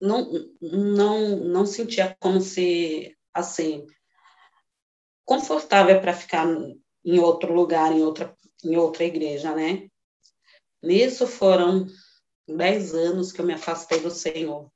Não, 0.00 0.30
não, 0.60 1.36
não 1.36 1.66
sentia 1.66 2.16
como 2.20 2.40
se, 2.40 3.16
assim, 3.34 3.86
confortável 5.24 6.00
para 6.00 6.14
ficar 6.14 6.46
em 7.04 7.18
outro 7.18 7.52
lugar, 7.52 7.92
em 7.92 8.02
outra, 8.02 8.36
em 8.64 8.76
outra 8.76 9.04
igreja, 9.04 9.54
né? 9.54 9.88
Nisso 10.82 11.26
foram 11.26 11.86
dez 12.46 12.94
anos 12.94 13.32
que 13.32 13.40
eu 13.40 13.46
me 13.46 13.54
afastei 13.54 14.00
do 14.00 14.10
Senhor 14.10 14.70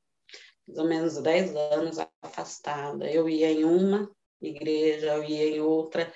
mais 0.66 0.78
ou 0.78 0.88
menos 0.88 1.23
10 1.23 1.54
anos 1.54 1.99
afastada. 2.23 3.11
Eu 3.11 3.28
ia 3.28 3.50
em 3.50 3.64
uma 3.64 4.11
igreja, 4.40 5.14
eu 5.14 5.25
ia 5.25 5.56
em 5.56 5.61
outra. 5.61 6.12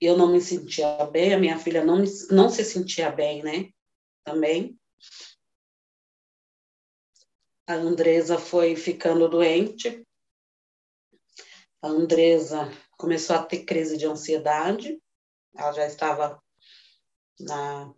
Eu 0.00 0.16
não 0.16 0.32
me 0.32 0.40
sentia 0.40 1.04
bem, 1.06 1.34
a 1.34 1.38
minha 1.38 1.58
filha 1.58 1.84
não, 1.84 2.02
não 2.30 2.48
se 2.48 2.64
sentia 2.64 3.10
bem, 3.10 3.42
né? 3.42 3.70
Também. 4.24 4.78
A 7.66 7.74
Andresa 7.74 8.38
foi 8.38 8.74
ficando 8.74 9.28
doente. 9.28 10.04
A 11.82 11.88
Andresa 11.88 12.70
começou 13.00 13.36
a 13.36 13.42
ter 13.42 13.64
crise 13.64 13.96
de 13.96 14.06
ansiedade. 14.06 15.00
Ela 15.56 15.72
já 15.72 15.86
estava 15.86 16.42
na 17.40 17.92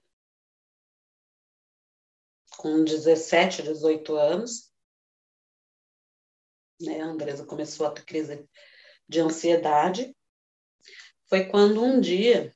com 2.56 2.85
17, 2.85 3.62
18 3.62 4.14
anos 4.14 4.73
né? 6.82 7.00
A 7.00 7.06
Andresa 7.06 7.47
começou 7.47 7.87
a 7.87 7.90
ter 7.90 8.04
crise 8.04 8.49
de 9.09 9.21
ansiedade. 9.21 10.14
Foi 11.28 11.47
quando 11.47 11.82
um 11.82 12.00
dia 12.00 12.54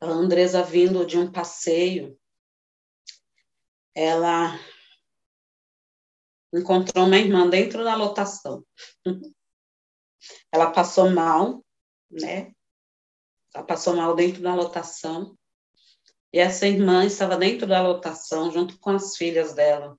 a 0.00 0.06
Andresa 0.06 0.62
vindo 0.62 1.04
de 1.04 1.18
um 1.18 1.30
passeio, 1.30 2.18
ela 3.94 4.58
encontrou 6.54 7.04
uma 7.06 7.18
irmã 7.18 7.48
dentro 7.48 7.84
da 7.84 7.94
lotação. 7.94 8.64
Ela 10.52 10.70
passou 10.70 11.10
mal, 11.10 11.64
né? 12.10 12.52
Ela 13.54 13.64
passou 13.64 13.94
mal 13.94 14.14
dentro 14.14 14.42
da 14.42 14.54
lotação. 14.54 15.36
E 16.32 16.38
essa 16.38 16.66
irmã 16.66 17.04
estava 17.04 17.36
dentro 17.36 17.66
da 17.66 17.82
lotação 17.82 18.50
junto 18.52 18.78
com 18.78 18.90
as 18.90 19.16
filhas 19.16 19.52
dela. 19.52 19.98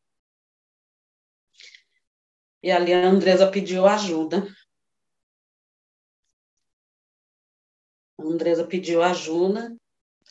E 2.64 2.72
ali 2.72 2.94
a 2.94 3.08
Andresa 3.08 3.50
pediu 3.50 3.86
ajuda. 3.86 4.48
A 8.18 8.24
Andresa 8.24 8.66
pediu 8.66 9.02
ajuda. 9.02 9.76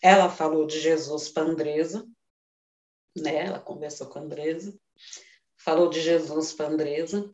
Ela 0.03 0.31
falou 0.31 0.67
de 0.67 0.81
Jesus 0.81 1.29
para 1.29 1.43
Andresa, 1.43 2.09
né? 3.15 3.47
Ela 3.47 3.61
conversou 3.61 4.09
com 4.09 4.19
a 4.19 4.23
Andresa. 4.23 4.79
Falou 5.57 5.91
de 5.91 6.01
Jesus 6.01 6.55
para 6.55 6.69
Andresa. 6.69 7.31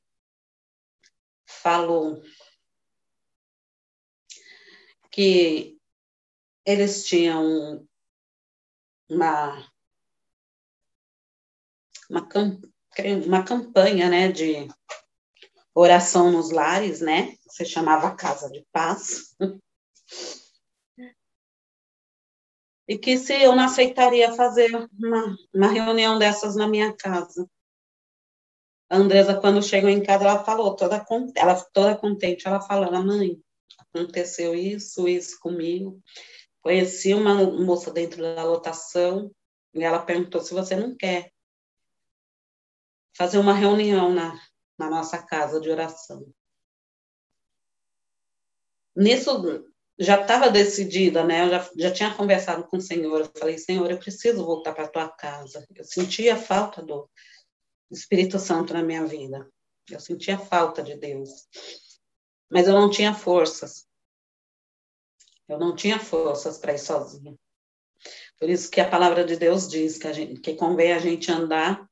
Falou 1.46 2.20
que 5.16 5.80
eles 6.66 7.06
tinham 7.06 7.88
uma, 9.08 9.66
uma, 12.10 12.28
uma 13.24 13.42
campanha 13.42 14.10
né, 14.10 14.30
de 14.30 14.68
oração 15.74 16.30
nos 16.30 16.50
lares, 16.50 17.00
né? 17.00 17.34
Se 17.48 17.64
chamava 17.64 18.14
Casa 18.14 18.50
de 18.50 18.62
Paz. 18.70 19.34
E 22.86 22.98
que 22.98 23.16
se 23.16 23.42
eu 23.42 23.56
não 23.56 23.64
aceitaria 23.64 24.34
fazer 24.34 24.70
uma, 25.00 25.36
uma 25.54 25.68
reunião 25.68 26.18
dessas 26.18 26.54
na 26.56 26.68
minha 26.68 26.94
casa. 26.94 27.48
A 28.90 28.98
Andresa, 28.98 29.40
quando 29.40 29.62
chegou 29.62 29.88
em 29.88 30.02
casa, 30.02 30.24
ela 30.24 30.44
falou, 30.44 30.76
toda, 30.76 31.04
ela 31.34 31.64
toda 31.72 31.96
contente, 31.96 32.46
ela 32.46 32.60
falou, 32.60 32.92
mãe, 33.02 33.42
aconteceu 33.78 34.54
isso, 34.54 35.08
isso 35.08 35.38
comigo. 35.40 36.00
Conheci 36.60 37.14
uma 37.14 37.34
moça 37.34 37.92
dentro 37.92 38.22
da 38.22 38.44
lotação, 38.44 39.30
e 39.74 39.82
ela 39.82 39.98
perguntou 39.98 40.40
se 40.40 40.54
você 40.54 40.74
não 40.74 40.96
quer 40.96 41.30
fazer 43.16 43.38
uma 43.38 43.54
reunião 43.54 44.12
na, 44.12 44.38
na 44.78 44.90
nossa 44.90 45.22
casa 45.22 45.60
de 45.60 45.70
oração. 45.70 46.26
Nisso, 48.94 49.64
já 49.98 50.20
estava 50.20 50.50
decidida, 50.50 51.24
né? 51.24 51.44
Eu 51.44 51.50
já, 51.50 51.70
já 51.76 51.92
tinha 51.92 52.14
conversado 52.14 52.64
com 52.64 52.76
o 52.76 52.80
Senhor. 52.80 53.20
Eu 53.20 53.30
falei, 53.38 53.58
Senhor, 53.58 53.90
eu 53.90 53.98
preciso 53.98 54.44
voltar 54.44 54.74
para 54.74 54.84
a 54.84 54.88
tua 54.88 55.08
casa. 55.08 55.66
Eu 55.74 55.84
sentia 55.84 56.36
falta 56.36 56.82
do 56.82 57.08
Espírito 57.90 58.38
Santo 58.38 58.74
na 58.74 58.82
minha 58.82 59.04
vida. 59.06 59.48
Eu 59.90 60.00
sentia 60.00 60.38
falta 60.38 60.82
de 60.82 60.96
Deus. 60.96 61.30
Mas 62.50 62.68
eu 62.68 62.74
não 62.74 62.90
tinha 62.90 63.14
forças. 63.14 63.86
Eu 65.48 65.58
não 65.58 65.74
tinha 65.74 65.98
forças 65.98 66.58
para 66.58 66.74
ir 66.74 66.78
sozinha. 66.78 67.36
Por 68.38 68.50
isso 68.50 68.70
que 68.70 68.80
a 68.80 68.88
palavra 68.88 69.24
de 69.24 69.36
Deus 69.36 69.68
diz 69.68 69.96
que, 69.96 70.06
a 70.06 70.12
gente, 70.12 70.40
que 70.40 70.54
convém 70.54 70.92
a 70.92 70.98
gente 70.98 71.30
andar 71.30 71.88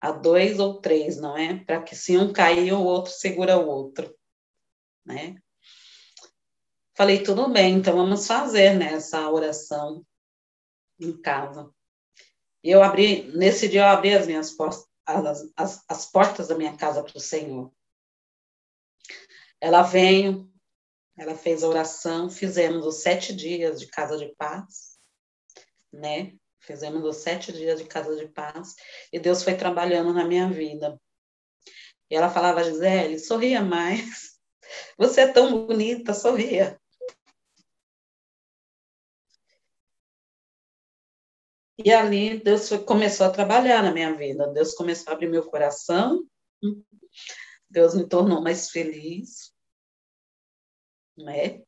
a 0.00 0.12
dois 0.12 0.58
ou 0.58 0.80
três, 0.80 1.18
não 1.18 1.36
é? 1.36 1.62
Para 1.64 1.82
que 1.82 1.94
se 1.94 2.16
um 2.16 2.32
cair, 2.32 2.72
o 2.72 2.82
outro 2.82 3.12
segura 3.12 3.58
o 3.58 3.66
outro, 3.66 4.14
né? 5.04 5.36
Falei, 6.94 7.22
tudo 7.22 7.48
bem, 7.48 7.76
então 7.76 7.96
vamos 7.96 8.26
fazer 8.26 8.74
nessa 8.74 9.20
né, 9.20 9.26
oração 9.28 10.04
em 10.98 11.16
casa. 11.20 11.70
E 12.62 12.70
eu 12.70 12.82
abri, 12.82 13.22
nesse 13.34 13.68
dia 13.68 13.80
eu 13.80 13.86
abri 13.86 14.14
as 14.14 14.26
minhas 14.26 14.52
portas, 14.52 14.86
as, 15.06 15.50
as, 15.56 15.84
as 15.88 16.06
portas 16.06 16.48
da 16.48 16.54
minha 16.56 16.76
casa 16.76 17.02
para 17.02 17.16
o 17.16 17.20
Senhor. 17.20 17.72
Ela 19.60 19.82
veio, 19.82 20.50
ela 21.16 21.34
fez 21.34 21.62
a 21.62 21.68
oração, 21.68 22.30
fizemos 22.30 22.86
os 22.86 23.02
sete 23.02 23.34
dias 23.34 23.78
de 23.78 23.86
casa 23.86 24.16
de 24.16 24.34
paz, 24.36 24.98
né? 25.92 26.34
Fizemos 26.60 27.04
os 27.04 27.16
sete 27.16 27.52
dias 27.52 27.80
de 27.80 27.86
casa 27.86 28.16
de 28.16 28.28
paz 28.28 28.74
e 29.12 29.18
Deus 29.18 29.42
foi 29.42 29.56
trabalhando 29.56 30.12
na 30.12 30.24
minha 30.24 30.48
vida. 30.48 31.00
E 32.10 32.16
ela 32.16 32.30
falava, 32.30 32.64
Gisele, 32.64 33.18
sorria 33.18 33.62
mais. 33.62 34.38
Você 34.98 35.22
é 35.22 35.32
tão 35.32 35.66
bonita, 35.66 36.12
sorria. 36.14 36.80
E 41.82 41.92
ali 41.92 42.38
Deus 42.38 42.68
foi, 42.68 42.84
começou 42.84 43.26
a 43.26 43.30
trabalhar 43.30 43.82
na 43.82 43.92
minha 43.92 44.14
vida. 44.14 44.46
Deus 44.48 44.74
começou 44.74 45.10
a 45.10 45.14
abrir 45.14 45.28
meu 45.28 45.44
coração. 45.48 46.22
Deus 47.70 47.94
me 47.94 48.06
tornou 48.06 48.42
mais 48.42 48.70
feliz, 48.70 49.54
né? 51.16 51.62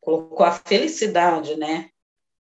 Colocou 0.00 0.44
a 0.44 0.52
felicidade, 0.52 1.56
né? 1.56 1.90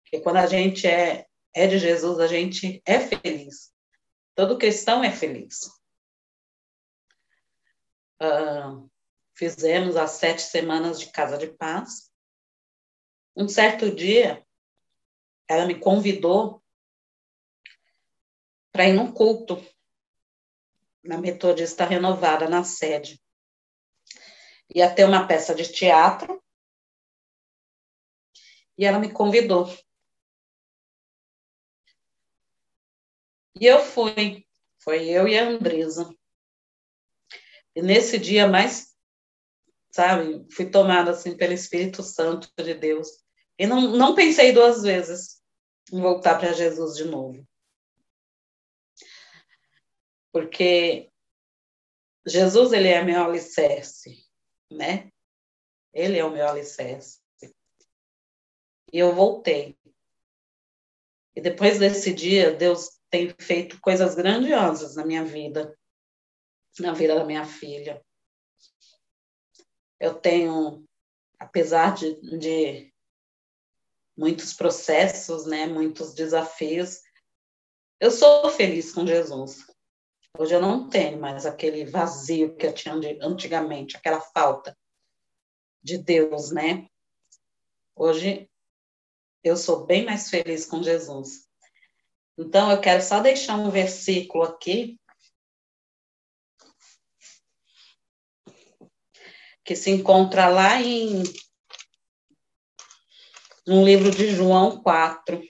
Porque 0.03 0.21
quando 0.21 0.37
a 0.37 0.47
gente 0.47 0.87
é, 0.87 1.27
é 1.53 1.67
de 1.67 1.79
Jesus, 1.79 2.21
a 2.21 2.29
gente 2.29 2.81
é 2.87 3.01
feliz. 3.01 3.75
Todo 4.35 4.57
cristão 4.57 5.03
é 5.03 5.11
feliz. 5.11 5.67
Uh, 8.23 8.89
fizemos 9.35 9.97
as 9.97 10.13
sete 10.13 10.43
semanas 10.43 11.01
de 11.01 11.11
Casa 11.11 11.37
de 11.37 11.49
Paz. 11.49 12.13
Um 13.37 13.49
certo 13.49 13.93
dia, 13.93 14.47
ela 15.49 15.67
me 15.67 15.79
convidou 15.79 16.63
para 18.71 18.87
ir 18.87 18.93
num 18.93 19.13
culto 19.13 19.61
na 21.09 21.17
Metodista 21.17 21.87
Renovada, 21.87 22.51
na 22.51 22.63
sede. 22.63 23.19
Ia 24.75 24.95
ter 24.95 25.07
uma 25.07 25.27
peça 25.27 25.55
de 25.55 25.67
teatro 25.73 26.45
e 28.77 28.85
ela 28.85 28.99
me 28.99 29.11
convidou. 29.11 29.67
E 33.59 33.65
eu 33.65 33.83
fui, 33.83 34.47
foi 34.77 35.09
eu 35.09 35.27
e 35.27 35.39
a 35.39 35.49
Andresa. 35.49 36.15
E 37.75 37.81
nesse 37.81 38.19
dia 38.19 38.47
mais, 38.47 38.95
sabe, 39.91 40.47
fui 40.53 40.71
tomada 40.71 41.13
assim 41.13 41.35
pelo 41.35 41.55
Espírito 41.55 42.03
Santo 42.03 42.53
de 42.55 42.75
Deus. 42.75 43.09
E 43.59 43.67
não, 43.67 43.81
não 43.97 44.15
pensei 44.15 44.53
duas 44.53 44.83
vezes 44.83 45.43
em 45.91 46.03
voltar 46.03 46.39
para 46.39 46.53
Jesus 46.53 46.97
de 46.97 47.07
novo 47.07 47.49
porque 50.33 51.11
Jesus 52.27 52.73
ele 52.73 52.89
é 52.89 53.03
meu 53.03 53.23
alicerce, 53.25 54.27
né? 54.71 55.11
Ele 55.93 56.19
é 56.19 56.25
o 56.25 56.31
meu 56.31 56.47
alicerce. 56.47 57.21
E 58.93 58.99
eu 58.99 59.15
voltei. 59.15 59.79
E 61.35 61.41
depois 61.41 61.79
desse 61.79 62.13
dia, 62.13 62.55
Deus 62.55 62.99
tem 63.11 63.35
feito 63.41 63.81
coisas 63.81 64.15
grandiosas 64.15 64.97
na 64.97 65.05
minha 65.05 65.25
vida, 65.25 65.77
na 66.79 66.93
vida 66.93 67.15
da 67.15 67.25
minha 67.25 67.45
filha. 67.45 68.05
Eu 70.01 70.15
tenho, 70.15 70.85
apesar 71.39 71.95
de, 71.95 72.15
de 72.39 72.93
muitos 74.17 74.53
processos, 74.53 75.47
né, 75.47 75.67
muitos 75.67 76.15
desafios, 76.15 77.03
eu 78.01 78.11
sou 78.11 78.51
feliz 78.51 78.93
com 78.93 79.07
Jesus. 79.07 79.65
Hoje 80.39 80.55
eu 80.55 80.61
não 80.61 80.89
tenho 80.89 81.19
mais 81.19 81.45
aquele 81.45 81.85
vazio 81.85 82.55
que 82.55 82.65
eu 82.65 82.73
tinha 82.73 82.95
antigamente, 83.21 83.97
aquela 83.97 84.21
falta 84.21 84.79
de 85.83 85.99
Deus, 85.99 86.53
né? 86.53 86.89
Hoje 87.97 88.49
eu 89.43 89.57
sou 89.57 89.85
bem 89.85 90.05
mais 90.05 90.31
feliz 90.31 90.65
com 90.65 90.81
Jesus. 90.81 91.49
Então 92.39 92.71
eu 92.71 92.81
quero 92.81 93.03
só 93.03 93.19
deixar 93.19 93.57
um 93.57 93.69
versículo 93.69 94.45
aqui 94.45 94.97
que 99.65 99.75
se 99.75 99.91
encontra 99.91 100.49
lá 100.49 100.81
em 100.81 101.25
no 103.67 103.85
livro 103.85 104.13
de 104.13 104.31
João 104.31 104.81
4, 104.81 105.43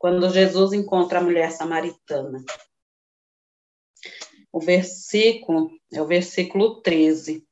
quando 0.00 0.30
Jesus 0.30 0.72
encontra 0.72 1.18
a 1.18 1.22
mulher 1.22 1.52
samaritana. 1.52 2.42
O 4.50 4.58
versículo 4.58 5.70
é 5.92 6.00
o 6.00 6.06
versículo 6.06 6.80
13. 6.80 7.46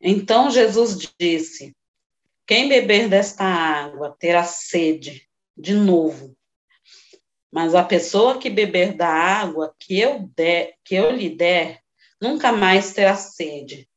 Então 0.00 0.52
Jesus 0.52 1.12
disse: 1.18 1.76
Quem 2.46 2.68
beber 2.68 3.08
desta 3.08 3.42
água 3.42 4.14
terá 4.16 4.44
sede 4.44 5.28
de 5.56 5.74
novo. 5.74 6.36
Mas 7.50 7.74
a 7.74 7.82
pessoa 7.82 8.38
que 8.38 8.48
beber 8.48 8.96
da 8.96 9.08
água 9.08 9.74
que 9.76 9.98
eu, 9.98 10.30
der, 10.36 10.76
que 10.84 10.94
eu 10.94 11.10
lhe 11.10 11.30
der, 11.30 11.80
nunca 12.20 12.52
mais 12.52 12.92
terá 12.92 13.16
sede, 13.16 13.88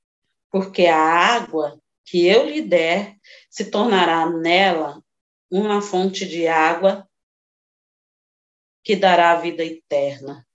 porque 0.50 0.88
a 0.88 0.98
água 0.98 1.80
que 2.04 2.26
eu 2.26 2.50
lhe 2.50 2.62
der 2.64 3.16
se 3.48 3.70
tornará 3.70 4.28
nela 4.28 5.04
uma 5.50 5.82
fonte 5.82 6.28
de 6.28 6.48
água 6.48 7.08
que 8.84 8.96
dará 8.96 9.32
a 9.32 9.40
vida 9.40 9.64
eterna. 9.64 10.48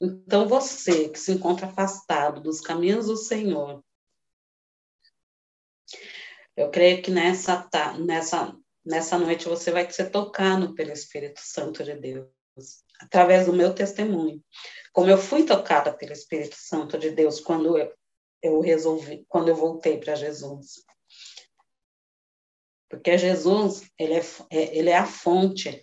Então, 0.00 0.48
você 0.48 1.08
que 1.08 1.18
se 1.18 1.30
encontra 1.32 1.66
afastado 1.66 2.40
dos 2.40 2.60
caminhos 2.60 3.06
do 3.06 3.16
Senhor, 3.16 3.84
eu 6.56 6.70
creio 6.70 7.02
que 7.02 7.10
nessa, 7.10 7.68
nessa, 7.98 8.56
nessa 8.84 9.18
noite 9.18 9.48
você 9.48 9.70
vai 9.70 9.88
ser 9.90 10.10
tocado 10.10 10.74
pelo 10.74 10.90
Espírito 10.90 11.40
Santo 11.40 11.84
de 11.84 11.94
Deus, 11.94 12.28
através 13.00 13.46
do 13.46 13.52
meu 13.52 13.74
testemunho. 13.74 14.42
Como 14.92 15.08
eu 15.08 15.16
fui 15.16 15.44
tocada 15.44 15.92
pelo 15.92 16.12
Espírito 16.12 16.56
Santo 16.56 16.98
de 16.98 17.10
Deus 17.10 17.40
quando 17.40 17.78
eu, 17.78 17.94
eu 18.42 18.60
resolvi, 18.60 19.24
quando 19.28 19.48
eu 19.48 19.54
voltei 19.54 19.98
para 19.98 20.14
Jesus. 20.14 20.84
Porque 22.92 23.16
Jesus, 23.16 23.90
ele 23.98 24.12
é, 24.12 24.20
é, 24.50 24.76
ele 24.76 24.90
é 24.90 24.98
a 24.98 25.06
fonte, 25.06 25.82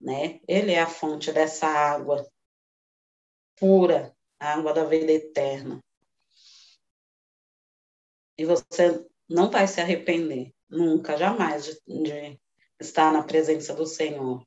né? 0.00 0.40
Ele 0.48 0.72
é 0.72 0.80
a 0.80 0.88
fonte 0.88 1.30
dessa 1.30 1.68
água 1.68 2.28
pura, 3.54 4.12
a 4.40 4.54
água 4.54 4.74
da 4.74 4.84
vida 4.84 5.12
eterna. 5.12 5.80
E 8.36 8.44
você 8.44 9.06
não 9.28 9.48
vai 9.52 9.68
se 9.68 9.80
arrepender, 9.80 10.52
nunca, 10.68 11.16
jamais, 11.16 11.64
de, 11.64 11.80
de 11.86 12.40
estar 12.80 13.12
na 13.12 13.22
presença 13.22 13.72
do 13.72 13.86
Senhor. 13.86 14.44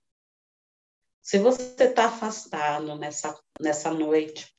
Se 1.21 1.39
você 1.39 1.85
está 1.85 2.07
afastado 2.07 2.97
nessa, 2.97 3.39
nessa 3.57 3.89
noite, 3.89 4.53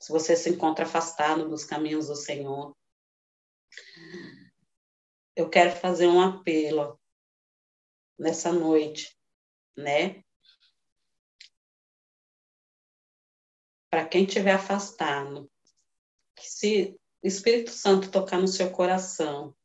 se 0.00 0.10
você 0.10 0.34
se 0.34 0.48
encontra 0.48 0.86
afastado 0.86 1.46
dos 1.46 1.62
caminhos 1.62 2.06
do 2.06 2.16
Senhor, 2.16 2.74
eu 5.36 5.48
quero 5.50 5.74
fazer 5.76 6.06
um 6.06 6.20
apelo 6.20 7.00
nessa 8.18 8.52
noite, 8.52 9.18
né? 9.76 10.22
Para 13.90 14.06
quem 14.06 14.24
estiver 14.24 14.54
afastado, 14.54 15.50
que 16.34 16.46
se 16.48 17.00
o 17.22 17.26
Espírito 17.26 17.70
Santo 17.70 18.10
tocar 18.10 18.40
no 18.40 18.48
seu 18.48 18.70
coração, 18.70 19.56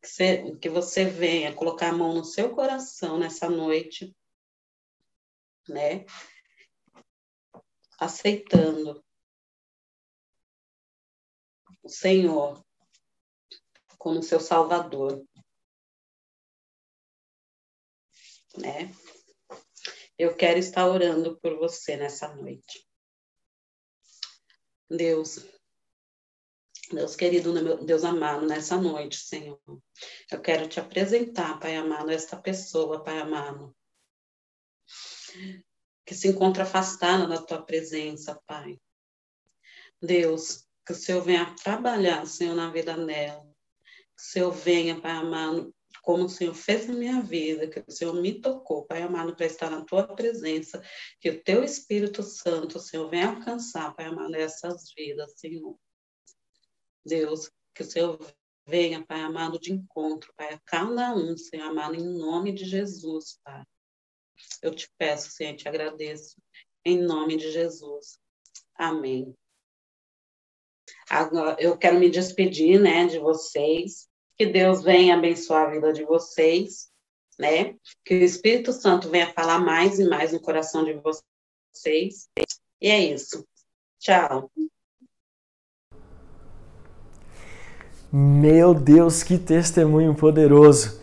que 0.00 0.08
você, 0.08 0.56
que 0.58 0.68
você 0.68 1.04
venha 1.04 1.54
colocar 1.54 1.88
a 1.88 1.96
mão 1.96 2.14
no 2.14 2.24
seu 2.24 2.54
coração 2.54 3.18
nessa 3.18 3.48
noite, 3.48 4.14
né? 5.68 6.04
Aceitando 7.98 9.02
o 11.82 11.88
Senhor 11.88 12.64
como 14.04 14.22
seu 14.22 14.38
Salvador. 14.38 15.26
Né? 18.58 18.94
Eu 20.18 20.36
quero 20.36 20.58
estar 20.58 20.86
orando 20.86 21.40
por 21.40 21.56
você 21.56 21.96
nessa 21.96 22.28
noite. 22.36 22.86
Deus, 24.90 25.38
Deus 26.92 27.16
querido, 27.16 27.82
Deus 27.86 28.04
amado, 28.04 28.46
nessa 28.46 28.76
noite, 28.76 29.16
Senhor, 29.16 29.58
eu 30.30 30.40
quero 30.42 30.68
te 30.68 30.78
apresentar, 30.78 31.58
Pai 31.58 31.74
amado, 31.74 32.10
esta 32.10 32.36
pessoa, 32.36 33.02
Pai 33.02 33.18
amado, 33.18 33.74
que 36.04 36.14
se 36.14 36.28
encontra 36.28 36.64
afastada 36.64 37.26
da 37.26 37.42
tua 37.42 37.64
presença, 37.64 38.38
Pai. 38.46 38.78
Deus, 40.00 40.68
que 40.84 40.92
o 40.92 40.94
Senhor 40.94 41.22
venha 41.22 41.54
trabalhar, 41.54 42.26
Senhor, 42.26 42.54
na 42.54 42.70
vida 42.70 42.94
dela. 43.06 43.53
O 44.16 44.22
Senhor 44.22 44.50
venha, 44.52 45.00
Pai 45.00 45.12
amado, 45.12 45.74
como 46.02 46.24
o 46.24 46.28
Senhor 46.28 46.54
fez 46.54 46.86
na 46.86 46.94
minha 46.94 47.22
vida, 47.22 47.66
que 47.68 47.80
o 47.80 47.90
Senhor 47.90 48.14
me 48.14 48.40
tocou, 48.40 48.84
Pai 48.84 49.02
amado, 49.02 49.34
para 49.34 49.46
estar 49.46 49.70
na 49.70 49.84
tua 49.84 50.06
presença, 50.14 50.82
que 51.20 51.30
o 51.30 51.42
teu 51.42 51.64
Espírito 51.64 52.22
Santo, 52.22 52.78
Senhor, 52.78 53.08
venha 53.08 53.30
alcançar, 53.30 53.94
Pai 53.94 54.06
amado, 54.06 54.34
essas 54.34 54.92
vidas, 54.96 55.32
Senhor. 55.38 55.78
Deus, 57.04 57.50
que 57.74 57.82
o 57.82 57.90
Senhor 57.90 58.18
venha, 58.66 59.04
Pai 59.04 59.20
amado, 59.20 59.58
de 59.58 59.72
encontro, 59.72 60.32
Pai, 60.36 60.54
a 60.54 60.60
cada 60.64 61.14
um, 61.14 61.36
Senhor 61.36 61.68
amado, 61.68 61.94
em 61.94 62.18
nome 62.18 62.52
de 62.52 62.64
Jesus, 62.64 63.40
Pai. 63.42 63.64
Eu 64.62 64.74
te 64.74 64.90
peço, 64.98 65.30
Senhor, 65.30 65.56
te 65.56 65.68
agradeço, 65.68 66.36
em 66.84 67.00
nome 67.00 67.36
de 67.36 67.50
Jesus. 67.50 68.18
Amém. 68.74 69.34
Eu 71.58 71.76
quero 71.76 71.98
me 71.98 72.10
despedir, 72.10 72.80
né, 72.80 73.06
de 73.06 73.18
vocês. 73.18 74.08
Que 74.36 74.46
Deus 74.46 74.82
venha 74.82 75.14
abençoar 75.14 75.68
a 75.68 75.70
vida 75.70 75.92
de 75.92 76.04
vocês, 76.04 76.88
né? 77.38 77.76
Que 78.04 78.14
o 78.14 78.24
Espírito 78.24 78.72
Santo 78.72 79.08
venha 79.08 79.32
falar 79.32 79.60
mais 79.60 79.98
e 79.98 80.08
mais 80.08 80.32
no 80.32 80.40
coração 80.40 80.84
de 80.84 80.94
vocês. 80.94 82.28
E 82.80 82.88
é 82.88 82.98
isso. 82.98 83.46
Tchau. 84.00 84.50
Meu 88.12 88.74
Deus, 88.74 89.22
que 89.22 89.38
testemunho 89.38 90.14
poderoso! 90.14 91.00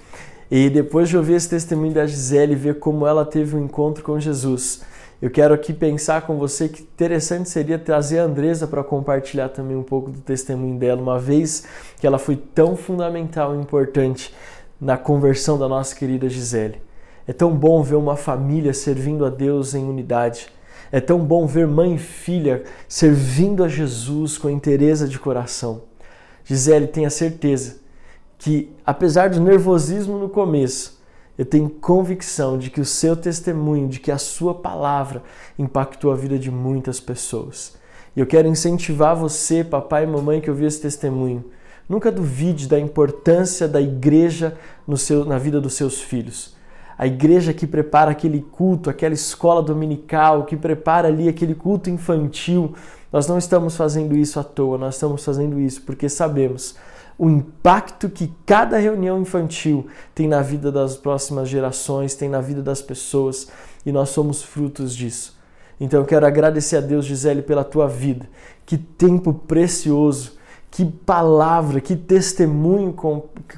E 0.50 0.70
depois 0.70 1.08
de 1.08 1.18
ouvir 1.18 1.34
esse 1.34 1.50
testemunho 1.50 1.94
da 1.94 2.06
Gisele, 2.06 2.56
ver 2.56 2.80
como 2.80 3.08
ela 3.08 3.26
teve 3.26 3.56
um 3.56 3.66
encontro 3.66 4.04
com 4.04 4.20
Jesus, 4.20 4.82
eu 5.22 5.30
quero 5.30 5.54
aqui 5.54 5.72
pensar 5.72 6.24
com 6.24 6.38
você 6.38 6.68
que 6.68 6.82
interessante 6.82 7.48
seria 7.48 7.78
trazer 7.78 8.20
a 8.20 8.24
Andresa 8.24 8.66
para 8.66 8.84
compartilhar 8.84 9.50
também 9.50 9.78
um 9.78 9.84
pouco 9.84 10.10
do 10.10 10.20
testemunho 10.20 10.80
dela, 10.80 11.00
uma 11.00 11.20
vez 11.20 11.66
que 12.00 12.08
ela 12.08 12.18
foi 12.18 12.36
tão 12.36 12.76
fundamental 12.76 13.56
e 13.56 13.60
importante 13.60 14.34
na 14.80 14.98
conversão 14.98 15.60
da 15.60 15.68
nossa 15.68 15.96
querida 15.96 16.28
Gisele. 16.28 16.82
É 17.28 17.34
tão 17.34 17.56
bom 17.56 17.84
ver 17.84 17.98
uma 17.98 18.16
família 18.16 18.74
servindo 18.74 19.24
a 19.24 19.30
Deus 19.30 19.76
em 19.76 19.88
unidade. 19.88 20.48
É 20.92 21.00
tão 21.00 21.20
bom 21.20 21.46
ver 21.46 21.68
mãe 21.68 21.96
e 21.96 22.00
filha 22.00 22.64
servindo 22.88 23.64
a 23.64 23.68
Jesus 23.68 24.40
com 24.40 24.50
interesse 24.50 25.08
de 25.08 25.20
coração. 25.20 25.84
Gisele, 26.44 26.88
tenha 26.88 27.12
certeza 27.12 27.76
que, 28.40 28.72
apesar 28.84 29.30
do 29.30 29.40
nervosismo 29.40 30.18
no 30.18 30.30
começo, 30.30 31.00
eu 31.42 31.46
tenho 31.46 31.72
convicção 31.72 32.56
de 32.56 32.70
que 32.70 32.80
o 32.80 32.86
seu 32.86 33.16
testemunho, 33.16 33.88
de 33.88 34.00
que 34.00 34.12
a 34.12 34.20
sua 34.20 34.54
palavra 34.54 35.24
impactou 35.58 36.12
a 36.12 36.16
vida 36.16 36.38
de 36.38 36.52
muitas 36.52 37.00
pessoas. 37.00 37.76
E 38.16 38.20
eu 38.20 38.28
quero 38.28 38.48
incentivar 38.48 39.16
você, 39.16 39.64
papai 39.64 40.04
e 40.04 40.08
mamãe, 40.08 40.40
que 40.40 40.52
ouviu 40.52 40.68
esse 40.68 40.80
testemunho. 40.80 41.44
Nunca 41.90 42.12
duvide 42.12 42.68
da 42.68 42.80
importância 42.80 43.68
da 43.68 43.82
igreja 43.82 44.56
no 44.86 44.96
seu, 44.96 45.26
na 45.26 45.40
vida 45.40 45.60
dos 45.60 45.74
seus 45.74 46.00
filhos. 46.00 46.56
A 46.96 47.08
igreja 47.08 47.56
que 47.56 47.66
prepara 47.66 48.12
aquele 48.12 48.42
culto, 48.44 48.88
aquela 48.88 49.16
escola 49.16 49.64
dominical, 49.64 50.46
que 50.46 50.56
prepara 50.56 51.08
ali 51.08 51.28
aquele 51.28 51.56
culto 51.56 51.90
infantil. 51.90 52.76
Nós 53.12 53.26
não 53.26 53.40
estamos 53.40 53.76
fazendo 53.76 54.16
isso 54.16 54.40
à 54.40 54.44
toa, 54.44 54.78
nós 54.78 54.94
estamos 54.94 55.26
fazendo 55.26 55.60
isso 55.60 55.82
porque 55.82 56.08
sabemos 56.08 56.76
o 57.22 57.30
impacto 57.30 58.10
que 58.10 58.34
cada 58.48 58.80
reunião 58.80 59.22
infantil 59.22 59.86
tem 60.16 60.28
na 60.28 60.42
vida 60.42 60.72
das 60.72 60.98
próximas 60.98 61.48
gerações, 61.48 62.16
tem 62.16 62.28
na 62.28 62.42
vida 62.42 62.64
das 62.64 62.82
pessoas, 62.82 63.48
e 63.86 63.92
nós 63.92 64.10
somos 64.10 64.42
frutos 64.42 64.96
disso. 64.96 65.38
Então 65.80 66.00
eu 66.00 66.06
quero 66.08 66.26
agradecer 66.26 66.78
a 66.78 66.82
Deus, 66.82 67.06
Gisele, 67.06 67.44
pela 67.44 67.64
tua 67.64 67.88
vida. 67.88 68.28
Que 68.66 68.76
tempo 68.76 69.36
precioso, 69.36 70.32
que 70.72 70.84
palavra, 70.84 71.80
que 71.80 71.96
testemunho 71.96 72.96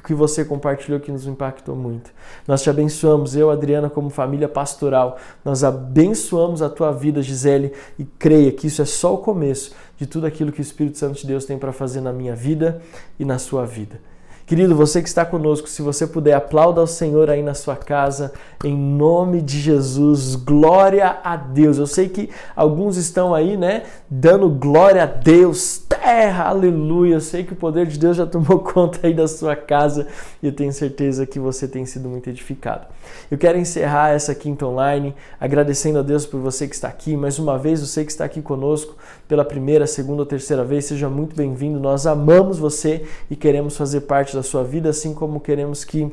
que 0.04 0.12
você 0.12 0.44
compartilhou 0.44 1.00
que 1.00 1.10
nos 1.10 1.26
impactou 1.26 1.74
muito. 1.74 2.10
Nós 2.46 2.60
te 2.60 2.68
abençoamos, 2.68 3.34
eu, 3.34 3.50
Adriana, 3.50 3.88
como 3.88 4.10
família 4.10 4.48
pastoral, 4.48 5.16
nós 5.42 5.64
abençoamos 5.64 6.60
a 6.60 6.68
tua 6.68 6.92
vida, 6.92 7.22
Gisele, 7.22 7.72
e 7.98 8.04
creia 8.04 8.52
que 8.52 8.66
isso 8.66 8.82
é 8.82 8.84
só 8.84 9.14
o 9.14 9.18
começo 9.18 9.72
de 9.98 10.06
tudo 10.06 10.26
aquilo 10.26 10.52
que 10.52 10.60
o 10.60 10.62
Espírito 10.62 10.98
Santo 10.98 11.20
de 11.20 11.26
Deus 11.26 11.44
tem 11.44 11.58
para 11.58 11.72
fazer 11.72 12.00
na 12.00 12.12
minha 12.12 12.34
vida 12.34 12.82
e 13.18 13.24
na 13.24 13.38
sua 13.38 13.64
vida. 13.64 14.00
Querido, 14.46 14.76
você 14.76 15.00
que 15.00 15.08
está 15.08 15.24
conosco, 15.24 15.66
se 15.66 15.80
você 15.80 16.06
puder, 16.06 16.34
aplauda 16.34 16.78
ao 16.78 16.86
Senhor 16.86 17.30
aí 17.30 17.42
na 17.42 17.54
sua 17.54 17.76
casa, 17.76 18.30
em 18.62 18.76
nome 18.76 19.40
de 19.40 19.58
Jesus. 19.58 20.34
Glória 20.34 21.18
a 21.24 21.34
Deus. 21.34 21.78
Eu 21.78 21.86
sei 21.86 22.10
que 22.10 22.28
alguns 22.54 22.98
estão 22.98 23.34
aí, 23.34 23.56
né, 23.56 23.84
dando 24.10 24.50
glória 24.50 25.04
a 25.04 25.06
Deus, 25.06 25.78
terra, 25.78 26.44
aleluia. 26.44 27.14
Eu 27.14 27.20
sei 27.22 27.42
que 27.42 27.54
o 27.54 27.56
poder 27.56 27.86
de 27.86 27.98
Deus 27.98 28.18
já 28.18 28.26
tomou 28.26 28.58
conta 28.62 29.06
aí 29.06 29.14
da 29.14 29.26
sua 29.26 29.56
casa 29.56 30.06
e 30.42 30.46
eu 30.46 30.52
tenho 30.52 30.74
certeza 30.74 31.24
que 31.24 31.38
você 31.38 31.66
tem 31.66 31.86
sido 31.86 32.06
muito 32.10 32.28
edificado. 32.28 32.86
Eu 33.30 33.38
quero 33.38 33.56
encerrar 33.56 34.10
essa 34.10 34.34
quinta 34.34 34.66
online 34.66 35.14
agradecendo 35.40 35.98
a 35.98 36.02
Deus 36.02 36.26
por 36.26 36.38
você 36.40 36.68
que 36.68 36.74
está 36.74 36.88
aqui. 36.88 37.16
Mais 37.16 37.38
uma 37.38 37.56
vez, 37.56 37.80
você 37.80 38.04
que 38.04 38.10
está 38.10 38.26
aqui 38.26 38.42
conosco 38.42 38.94
pela 39.26 39.42
primeira, 39.44 39.86
segunda 39.86 40.20
ou 40.20 40.26
terceira 40.26 40.62
vez, 40.62 40.84
seja 40.84 41.08
muito 41.08 41.34
bem-vindo. 41.34 41.80
Nós 41.80 42.06
amamos 42.06 42.58
você 42.58 43.06
e 43.30 43.34
queremos 43.34 43.74
fazer 43.74 44.02
parte 44.02 44.33
da 44.34 44.42
sua 44.42 44.62
vida, 44.62 44.90
assim 44.90 45.14
como 45.14 45.40
queremos 45.40 45.84
que 45.84 46.12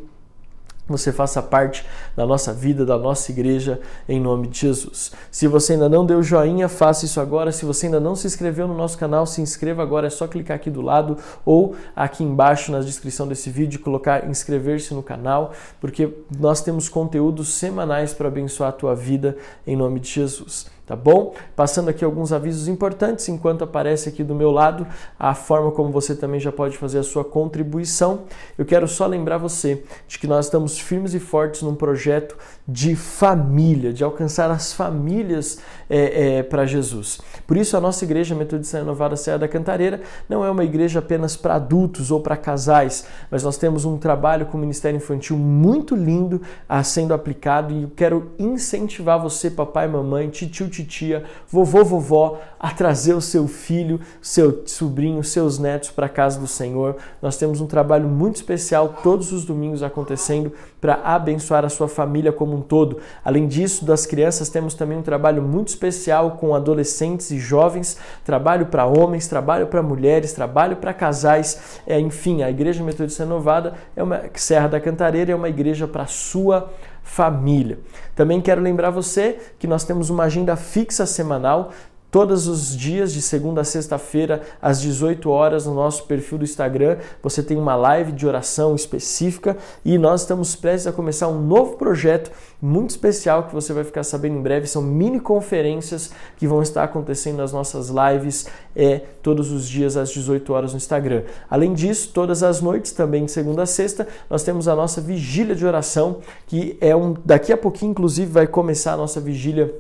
você 0.92 1.12
faça 1.12 1.42
parte 1.42 1.86
da 2.16 2.26
nossa 2.26 2.54
vida, 2.54 2.86
da 2.86 2.98
nossa 2.98 3.32
igreja, 3.32 3.80
em 4.08 4.20
nome 4.20 4.48
de 4.48 4.60
Jesus. 4.60 5.12
Se 5.32 5.48
você 5.48 5.74
ainda 5.74 5.88
não 5.88 6.06
deu 6.06 6.22
joinha, 6.22 6.68
faça 6.68 7.06
isso 7.06 7.20
agora. 7.22 7.52
Se 7.52 7.66
você 7.66 7.86
ainda 7.86 8.00
não 8.00 8.16
se 8.16 8.28
inscreveu 8.28 8.68
no 8.68 8.76
nosso 8.76 8.98
canal, 8.98 9.26
se 9.26 9.42
inscreva 9.42 9.82
agora. 9.82 10.08
É 10.08 10.10
só 10.10 10.28
clicar 10.28 10.56
aqui 10.56 10.70
do 10.70 10.82
lado 10.82 11.18
ou 11.46 11.76
aqui 11.96 12.24
embaixo 12.24 12.72
na 12.72 12.80
descrição 12.80 13.28
desse 13.28 13.50
vídeo 13.50 13.80
colocar 13.80 14.30
inscrever-se 14.30 14.94
no 14.94 15.02
canal, 15.02 15.54
porque 15.80 16.10
nós 16.38 16.62
temos 16.62 16.90
conteúdos 16.90 17.54
semanais 17.54 18.14
para 18.14 18.28
abençoar 18.28 18.70
a 18.70 18.74
tua 18.74 18.96
vida, 18.96 19.38
em 19.66 19.76
nome 19.76 20.00
de 20.00 20.10
Jesus 20.10 20.70
tá 20.92 20.96
bom? 20.98 21.34
Passando 21.56 21.88
aqui 21.88 22.04
alguns 22.04 22.34
avisos 22.34 22.68
importantes 22.68 23.30
enquanto 23.30 23.64
aparece 23.64 24.10
aqui 24.10 24.26
do 24.26 24.36
meu 24.36 24.52
lado 24.52 24.86
a 25.18 25.34
forma 25.34 25.72
como 25.72 25.90
você 25.90 26.14
também 26.14 26.38
já 26.38 26.52
pode 26.52 26.78
fazer 26.78 27.00
a 27.00 27.04
sua 27.04 27.24
contribuição. 27.24 28.24
Eu 28.58 28.66
quero 28.66 28.86
só 28.90 29.08
lembrar 29.08 29.38
você 29.38 29.86
de 30.06 30.20
que 30.20 30.28
nós 30.28 30.48
estamos 30.48 30.78
firmes 30.78 31.14
e 31.14 31.20
fortes 31.20 31.62
num 31.62 31.76
projeto 31.76 32.38
de 32.68 32.96
família, 32.96 33.92
de 33.92 34.04
alcançar 34.04 34.50
as 34.52 34.72
famílias 34.72 35.60
é, 35.90 36.38
é, 36.38 36.44
para 36.44 36.66
Jesus. 36.66 37.20
Por 37.46 37.58
isso, 37.58 37.76
a 37.76 37.82
nossa 37.82 38.06
igreja 38.06 38.36
Metodista 38.36 38.78
Renovada 38.78 39.16
Serra 39.16 39.40
da 39.40 39.48
Cantareira 39.48 40.02
não 40.30 40.46
é 40.46 40.50
uma 40.50 40.64
igreja 40.64 41.00
apenas 41.00 41.36
para 41.36 41.56
adultos 41.56 42.12
ou 42.12 42.22
para 42.22 42.38
casais, 42.38 43.06
mas 43.30 43.44
nós 43.44 43.58
temos 43.58 43.84
um 43.84 43.98
trabalho 43.98 44.46
com 44.46 44.58
o 44.58 44.62
Ministério 44.62 44.98
Infantil 44.98 45.38
muito 45.38 45.96
lindo 45.96 46.42
a 46.68 46.84
sendo 46.84 47.14
aplicado 47.14 47.74
e 47.74 47.84
eu 47.84 47.92
quero 47.96 48.32
incentivar 48.40 49.20
você, 49.20 49.50
papai, 49.50 49.88
mamãe, 49.88 50.30
tio, 50.30 50.70
titia, 50.70 51.24
vovô, 51.48 51.84
vovó, 51.84 52.40
a 52.60 52.72
trazer 52.72 53.14
o 53.14 53.22
seu 53.22 53.48
filho, 53.48 54.00
seu 54.22 54.64
sobrinho, 54.66 55.24
seus 55.24 55.58
netos 55.58 55.90
para 55.90 56.06
a 56.06 56.10
casa 56.10 56.40
do 56.40 56.48
Senhor. 56.48 56.98
Nós 57.22 57.38
temos 57.38 57.60
um 57.60 57.68
trabalho 57.68 58.08
muito 58.08 58.38
especial 58.38 58.98
todos 59.04 59.32
os 59.32 59.44
domingos 59.44 59.84
acontecendo 59.84 60.54
para 60.82 60.96
abençoar 61.04 61.64
a 61.64 61.70
sua 61.70 61.88
família 61.88 62.34
como 62.34 62.58
um 62.58 62.62
todo. 62.62 62.98
Além 63.24 63.48
disso, 63.48 63.86
das 63.86 64.06
crianças, 64.08 64.50
temos 64.50 64.74
também 64.74 64.98
um 64.98 65.04
trabalho 65.04 65.42
muito 65.42 65.68
especial 65.68 66.32
com 66.32 66.56
adolescentes 66.56 67.30
e 67.30 67.38
jovens, 67.40 67.98
trabalho 68.26 68.66
para 68.66 68.86
homens, 68.86 69.28
trabalho 69.28 69.68
para 69.68 69.84
mulheres, 69.84 70.34
trabalho 70.34 70.78
para 70.78 70.94
casais. 70.94 71.80
É, 71.86 72.00
enfim, 72.00 72.42
a 72.42 72.50
Igreja 72.50 72.84
Metodista 72.84 73.24
Renovada 73.24 73.76
é 73.96 74.02
uma 74.02 74.22
Serra 74.34 74.68
da 74.68 74.80
Cantareira 74.80 75.32
é 75.32 75.36
uma 75.36 75.50
igreja 75.50 75.88
para 75.88 76.08
sua 76.08 76.72
família. 77.04 77.80
Também 78.16 78.42
quero 78.42 78.62
lembrar 78.62 78.90
você 78.90 79.38
que 79.60 79.68
nós 79.68 79.84
temos 79.84 80.10
uma 80.10 80.24
agenda 80.24 80.56
fixa 80.56 81.06
semanal 81.06 81.72
Todos 82.12 82.46
os 82.46 82.76
dias, 82.76 83.14
de 83.14 83.22
segunda 83.22 83.62
a 83.62 83.64
sexta-feira, 83.64 84.42
às 84.62 84.82
18 84.82 85.30
horas, 85.30 85.66
no 85.66 85.74
nosso 85.74 86.04
perfil 86.04 86.40
do 86.40 86.44
Instagram, 86.44 86.98
você 87.24 87.42
tem 87.42 87.56
uma 87.56 87.74
live 87.74 88.12
de 88.12 88.28
oração 88.28 88.76
específica 88.76 89.56
e 89.86 89.98
nós 89.98 90.22
estamos 90.22 90.54
prestes 90.54 90.88
a 90.88 90.92
começar 90.92 91.30
um 91.30 91.42
novo 91.42 91.78
projeto 91.78 92.30
muito 92.62 92.90
especial 92.90 93.44
que 93.44 93.54
você 93.54 93.72
vai 93.72 93.86
ficar 93.86 94.04
sabendo 94.04 94.36
em 94.36 94.42
breve. 94.42 94.68
São 94.68 94.82
mini 94.82 95.22
conferências 95.22 96.12
que 96.36 96.46
vão 96.46 96.62
estar 96.62 96.84
acontecendo 96.84 97.38
nas 97.38 97.54
nossas 97.54 97.90
lives 97.90 98.46
é, 98.76 99.04
todos 99.24 99.50
os 99.50 99.66
dias 99.66 99.96
às 99.96 100.12
18 100.12 100.52
horas 100.52 100.72
no 100.74 100.78
Instagram. 100.78 101.24
Além 101.50 101.74
disso, 101.74 102.12
todas 102.14 102.44
as 102.44 102.60
noites, 102.60 102.92
também 102.92 103.24
de 103.24 103.32
segunda 103.32 103.64
a 103.64 103.66
sexta, 103.66 104.06
nós 104.30 104.44
temos 104.44 104.68
a 104.68 104.76
nossa 104.76 105.00
vigília 105.00 105.56
de 105.56 105.66
oração, 105.66 106.18
que 106.46 106.78
é 106.82 106.94
um. 106.94 107.16
Daqui 107.24 107.54
a 107.54 107.58
pouquinho, 107.58 107.92
inclusive, 107.92 108.30
vai 108.30 108.48
começar 108.48 108.96
a 108.96 108.98
nossa 108.98 109.22
vigília 109.22 109.74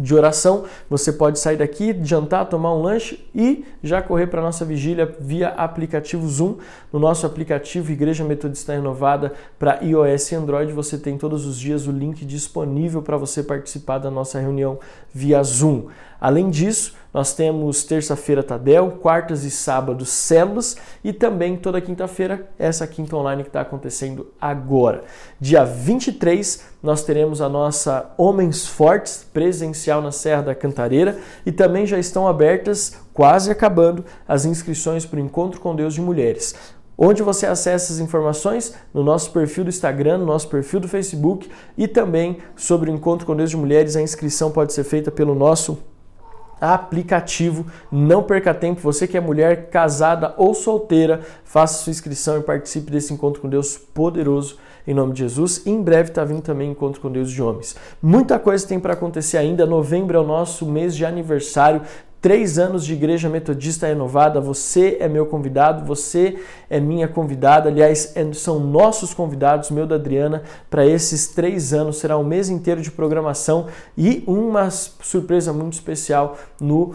de 0.00 0.14
oração, 0.14 0.64
você 0.88 1.12
pode 1.12 1.38
sair 1.38 1.56
daqui, 1.56 1.94
jantar, 2.02 2.46
tomar 2.46 2.74
um 2.74 2.82
lanche 2.82 3.24
e 3.34 3.64
já 3.82 4.00
correr 4.00 4.26
para 4.26 4.40
a 4.40 4.44
nossa 4.44 4.64
vigília 4.64 5.14
via 5.20 5.48
aplicativo 5.48 6.26
Zoom. 6.26 6.56
No 6.92 6.98
nosso 6.98 7.26
aplicativo 7.26 7.92
Igreja 7.92 8.24
Metodista 8.24 8.72
Renovada 8.72 9.32
para 9.58 9.78
iOS 9.82 10.32
e 10.32 10.34
Android, 10.34 10.72
você 10.72 10.98
tem 10.98 11.18
todos 11.18 11.46
os 11.46 11.58
dias 11.58 11.86
o 11.86 11.92
link 11.92 12.24
disponível 12.24 13.02
para 13.02 13.16
você 13.16 13.42
participar 13.42 13.98
da 13.98 14.10
nossa 14.10 14.40
reunião 14.40 14.78
via 15.12 15.42
Zoom. 15.42 15.86
Além 16.20 16.50
disso, 16.50 16.94
nós 17.12 17.34
temos 17.34 17.82
terça-feira 17.84 18.42
Tadel, 18.42 18.98
quartas 19.00 19.44
e 19.44 19.50
sábados 19.50 20.08
células 20.10 20.76
e 21.02 21.12
também 21.12 21.56
toda 21.56 21.80
quinta-feira 21.80 22.48
essa 22.58 22.86
quinta 22.86 23.16
online 23.16 23.42
que 23.42 23.48
está 23.48 23.60
acontecendo 23.60 24.28
agora. 24.40 25.02
Dia 25.40 25.64
23 25.64 26.64
nós 26.82 27.02
teremos 27.02 27.40
a 27.40 27.48
nossa 27.48 28.12
Homens 28.16 28.66
Fortes 28.66 29.26
presencial 29.32 30.00
na 30.00 30.12
Serra 30.12 30.42
da 30.42 30.54
Cantareira 30.54 31.18
e 31.44 31.52
também 31.52 31.84
já 31.84 31.98
estão 31.98 32.28
abertas, 32.28 32.94
quase 33.12 33.50
acabando, 33.50 34.04
as 34.26 34.44
inscrições 34.44 35.04
para 35.04 35.18
o 35.18 35.22
Encontro 35.22 35.60
com 35.60 35.74
Deus 35.74 35.94
de 35.94 36.00
Mulheres. 36.00 36.54
Onde 37.02 37.22
você 37.22 37.46
acessa 37.46 37.94
as 37.94 37.98
informações? 37.98 38.74
No 38.92 39.02
nosso 39.02 39.30
perfil 39.30 39.64
do 39.64 39.70
Instagram, 39.70 40.18
no 40.18 40.26
nosso 40.26 40.48
perfil 40.48 40.80
do 40.80 40.86
Facebook 40.86 41.50
e 41.76 41.88
também 41.88 42.36
sobre 42.54 42.90
o 42.90 42.94
Encontro 42.94 43.26
com 43.26 43.34
Deus 43.34 43.48
de 43.48 43.56
Mulheres, 43.56 43.96
a 43.96 44.02
inscrição 44.02 44.50
pode 44.50 44.74
ser 44.74 44.84
feita 44.84 45.10
pelo 45.10 45.34
nosso 45.34 45.78
aplicativo. 46.60 47.66
Não 47.90 48.22
perca 48.22 48.52
tempo, 48.52 48.80
você 48.80 49.06
que 49.06 49.16
é 49.16 49.20
mulher 49.20 49.70
casada 49.70 50.34
ou 50.36 50.54
solteira, 50.54 51.20
faça 51.44 51.82
sua 51.82 51.90
inscrição 51.90 52.38
e 52.38 52.42
participe 52.42 52.90
desse 52.90 53.12
encontro 53.12 53.40
com 53.40 53.48
Deus 53.48 53.76
poderoso 53.76 54.58
em 54.86 54.94
nome 54.94 55.12
de 55.12 55.20
Jesus. 55.20 55.66
Em 55.66 55.80
breve 55.80 56.10
está 56.10 56.24
vindo 56.24 56.42
também 56.42 56.70
encontro 56.70 57.00
com 57.00 57.10
Deus 57.10 57.30
de 57.30 57.42
homens. 57.42 57.76
Muita 58.02 58.38
coisa 58.38 58.66
tem 58.66 58.80
para 58.80 58.94
acontecer 58.94 59.38
ainda. 59.38 59.66
Novembro 59.66 60.16
é 60.16 60.20
o 60.20 60.26
nosso 60.26 60.66
mês 60.66 60.96
de 60.96 61.04
aniversário. 61.04 61.82
Três 62.20 62.58
anos 62.58 62.84
de 62.84 62.92
Igreja 62.92 63.30
Metodista 63.30 63.86
Renovada, 63.86 64.42
você 64.42 64.98
é 65.00 65.08
meu 65.08 65.24
convidado, 65.24 65.86
você 65.86 66.38
é 66.68 66.78
minha 66.78 67.08
convidada. 67.08 67.70
Aliás, 67.70 68.12
é, 68.14 68.30
são 68.34 68.60
nossos 68.60 69.14
convidados, 69.14 69.70
meu 69.70 69.86
da 69.86 69.94
Adriana, 69.94 70.42
para 70.68 70.84
esses 70.84 71.28
três 71.28 71.72
anos. 71.72 71.96
Será 71.96 72.18
um 72.18 72.24
mês 72.24 72.50
inteiro 72.50 72.82
de 72.82 72.90
programação 72.90 73.68
e 73.96 74.22
uma 74.26 74.68
surpresa 74.70 75.50
muito 75.50 75.72
especial 75.72 76.36
no 76.60 76.94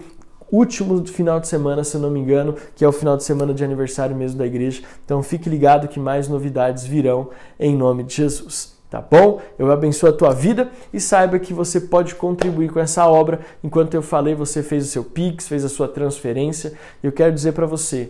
último 0.52 1.04
final 1.08 1.40
de 1.40 1.48
semana, 1.48 1.84
se 1.84 1.98
não 1.98 2.12
me 2.12 2.20
engano, 2.20 2.56
que 2.76 2.86
é 2.86 2.88
o 2.88 2.92
final 2.92 3.18
de 3.18 3.24
semana 3.24 3.52
de 3.52 3.64
aniversário 3.64 4.16
mesmo 4.16 4.38
da 4.38 4.46
igreja. 4.46 4.84
Então 5.04 5.24
fique 5.24 5.50
ligado 5.50 5.88
que 5.88 6.00
mais 6.00 6.28
novidades 6.28 6.86
virão 6.86 7.32
em 7.60 7.76
nome 7.76 8.04
de 8.04 8.14
Jesus 8.14 8.75
tá 8.96 9.02
bom? 9.02 9.42
Eu 9.60 9.70
abençoo 9.72 10.10
a 10.10 10.14
tua 10.14 10.34
vida 10.34 10.72
e 10.94 11.02
saiba 11.02 11.38
que 11.38 11.54
você 11.54 11.82
pode 11.82 12.16
contribuir 12.16 12.72
com 12.72 12.80
essa 12.80 13.06
obra. 13.06 13.42
Enquanto 13.62 13.94
eu 13.94 14.02
falei, 14.02 14.34
você 14.34 14.64
fez 14.64 14.86
o 14.86 14.88
seu 14.88 15.04
Pix, 15.04 15.50
fez 15.50 15.66
a 15.66 15.70
sua 15.70 15.90
transferência. 15.90 16.74
Eu 17.04 17.12
quero 17.12 17.34
dizer 17.34 17.52
para 17.52 17.66
você, 17.66 18.10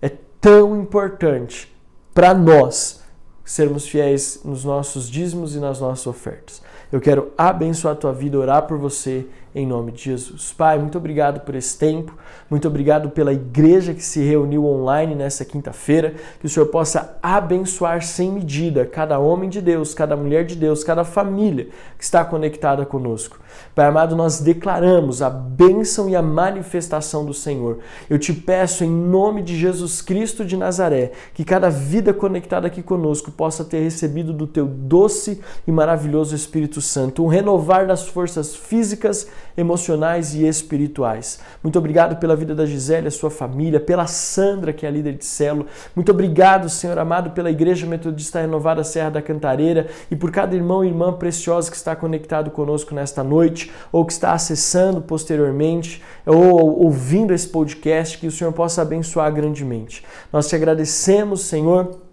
é 0.00 0.08
tão 0.40 0.80
importante 0.80 1.74
para 2.14 2.32
nós 2.32 3.02
sermos 3.44 3.88
fiéis 3.88 4.42
nos 4.44 4.64
nossos 4.64 5.10
dízimos 5.10 5.56
e 5.56 5.58
nas 5.58 5.80
nossas 5.80 6.06
ofertas. 6.06 6.62
Eu 6.92 7.00
quero 7.00 7.32
abençoar 7.36 7.94
a 7.94 7.98
tua 7.98 8.12
vida, 8.12 8.38
orar 8.38 8.62
por 8.68 8.78
você 8.78 9.26
em 9.54 9.66
nome 9.66 9.92
de 9.92 10.04
Jesus. 10.04 10.52
Pai, 10.52 10.78
muito 10.78 10.96
obrigado 10.96 11.40
por 11.40 11.54
esse 11.54 11.76
tempo, 11.76 12.16
muito 12.48 12.68
obrigado 12.68 13.10
pela 13.10 13.32
igreja 13.32 13.92
que 13.94 14.02
se 14.02 14.20
reuniu 14.20 14.64
online 14.64 15.14
nessa 15.14 15.44
quinta-feira, 15.44 16.14
que 16.38 16.46
o 16.46 16.48
Senhor 16.48 16.66
possa 16.66 17.18
abençoar 17.22 18.02
sem 18.02 18.30
medida 18.30 18.86
cada 18.86 19.18
homem 19.18 19.50
de 19.50 19.60
Deus, 19.60 19.92
cada 19.92 20.16
mulher 20.16 20.44
de 20.44 20.54
Deus, 20.54 20.84
cada 20.84 21.04
família 21.04 21.68
que 21.98 22.04
está 22.04 22.24
conectada 22.24 22.86
conosco. 22.86 23.38
Pai 23.74 23.86
amado, 23.86 24.16
nós 24.16 24.40
declaramos 24.40 25.22
a 25.22 25.30
bênção 25.30 26.08
e 26.08 26.16
a 26.16 26.22
manifestação 26.22 27.24
do 27.24 27.34
Senhor. 27.34 27.78
Eu 28.08 28.18
te 28.18 28.32
peço 28.32 28.84
em 28.84 28.90
nome 28.90 29.42
de 29.42 29.56
Jesus 29.56 30.00
Cristo 30.00 30.44
de 30.44 30.56
Nazaré, 30.56 31.12
que 31.34 31.44
cada 31.44 31.68
vida 31.68 32.12
conectada 32.12 32.66
aqui 32.66 32.82
conosco 32.82 33.30
possa 33.30 33.64
ter 33.64 33.80
recebido 33.80 34.32
do 34.32 34.46
teu 34.46 34.66
doce 34.66 35.40
e 35.66 35.72
maravilhoso 35.72 36.34
Espírito 36.34 36.80
Santo, 36.80 37.24
um 37.24 37.28
renovar 37.28 37.86
das 37.86 38.06
forças 38.06 38.54
físicas 38.54 39.28
emocionais 39.56 40.34
e 40.34 40.46
espirituais. 40.46 41.40
Muito 41.62 41.78
obrigado 41.78 42.16
pela 42.16 42.36
vida 42.36 42.54
da 42.54 42.66
Gisele, 42.66 43.08
a 43.08 43.10
sua 43.10 43.30
família, 43.30 43.80
pela 43.80 44.06
Sandra, 44.06 44.72
que 44.72 44.86
é 44.86 44.88
a 44.88 44.92
líder 44.92 45.14
de 45.14 45.24
célula. 45.24 45.66
Muito 45.94 46.10
obrigado, 46.10 46.68
Senhor 46.68 46.98
amado, 46.98 47.30
pela 47.30 47.50
Igreja 47.50 47.86
Metodista 47.86 48.40
Renovada 48.40 48.84
Serra 48.84 49.10
da 49.10 49.22
Cantareira 49.22 49.88
e 50.10 50.16
por 50.16 50.30
cada 50.30 50.54
irmão 50.54 50.84
e 50.84 50.88
irmã 50.88 51.12
preciosa 51.12 51.70
que 51.70 51.76
está 51.76 51.94
conectado 51.96 52.50
conosco 52.50 52.94
nesta 52.94 53.22
noite 53.22 53.70
ou 53.92 54.04
que 54.04 54.12
está 54.12 54.32
acessando 54.32 55.00
posteriormente 55.00 56.02
ou 56.26 56.82
ouvindo 56.84 57.32
esse 57.32 57.48
podcast, 57.48 58.18
que 58.18 58.26
o 58.26 58.32
Senhor 58.32 58.52
possa 58.52 58.82
abençoar 58.82 59.32
grandemente. 59.32 60.04
Nós 60.32 60.48
te 60.48 60.54
agradecemos, 60.54 61.42
Senhor 61.42 62.09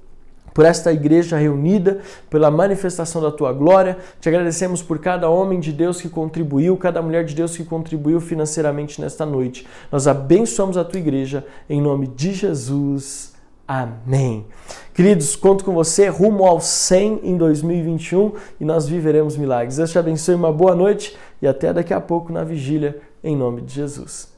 por 0.57 0.65
esta 0.65 0.91
igreja 0.91 1.37
reunida, 1.37 1.99
pela 2.31 2.49
manifestação 2.49 3.21
da 3.21 3.29
tua 3.29 3.53
glória. 3.53 3.95
Te 4.19 4.27
agradecemos 4.27 4.81
por 4.81 4.97
cada 4.97 5.29
homem 5.29 5.59
de 5.59 5.71
Deus 5.71 6.01
que 6.01 6.09
contribuiu, 6.09 6.75
cada 6.77 6.99
mulher 6.99 7.23
de 7.23 7.35
Deus 7.35 7.55
que 7.55 7.63
contribuiu 7.63 8.19
financeiramente 8.19 8.99
nesta 8.99 9.23
noite. 9.23 9.67
Nós 9.91 10.07
abençoamos 10.07 10.75
a 10.75 10.83
tua 10.83 10.99
igreja 10.99 11.45
em 11.69 11.79
nome 11.79 12.07
de 12.07 12.33
Jesus. 12.33 13.35
Amém. 13.67 14.47
Queridos, 14.95 15.35
conto 15.35 15.63
com 15.63 15.75
você 15.75 16.07
rumo 16.07 16.43
ao 16.43 16.59
100 16.59 17.19
em 17.21 17.37
2021 17.37 18.31
e 18.59 18.65
nós 18.65 18.87
viveremos 18.87 19.37
milagres. 19.37 19.77
Deus 19.77 19.91
te 19.91 19.99
abençoe, 19.99 20.33
uma 20.33 20.51
boa 20.51 20.73
noite 20.73 21.15
e 21.39 21.45
até 21.45 21.71
daqui 21.71 21.93
a 21.93 22.01
pouco 22.01 22.33
na 22.33 22.43
vigília, 22.43 22.99
em 23.23 23.35
nome 23.35 23.61
de 23.61 23.75
Jesus. 23.75 24.36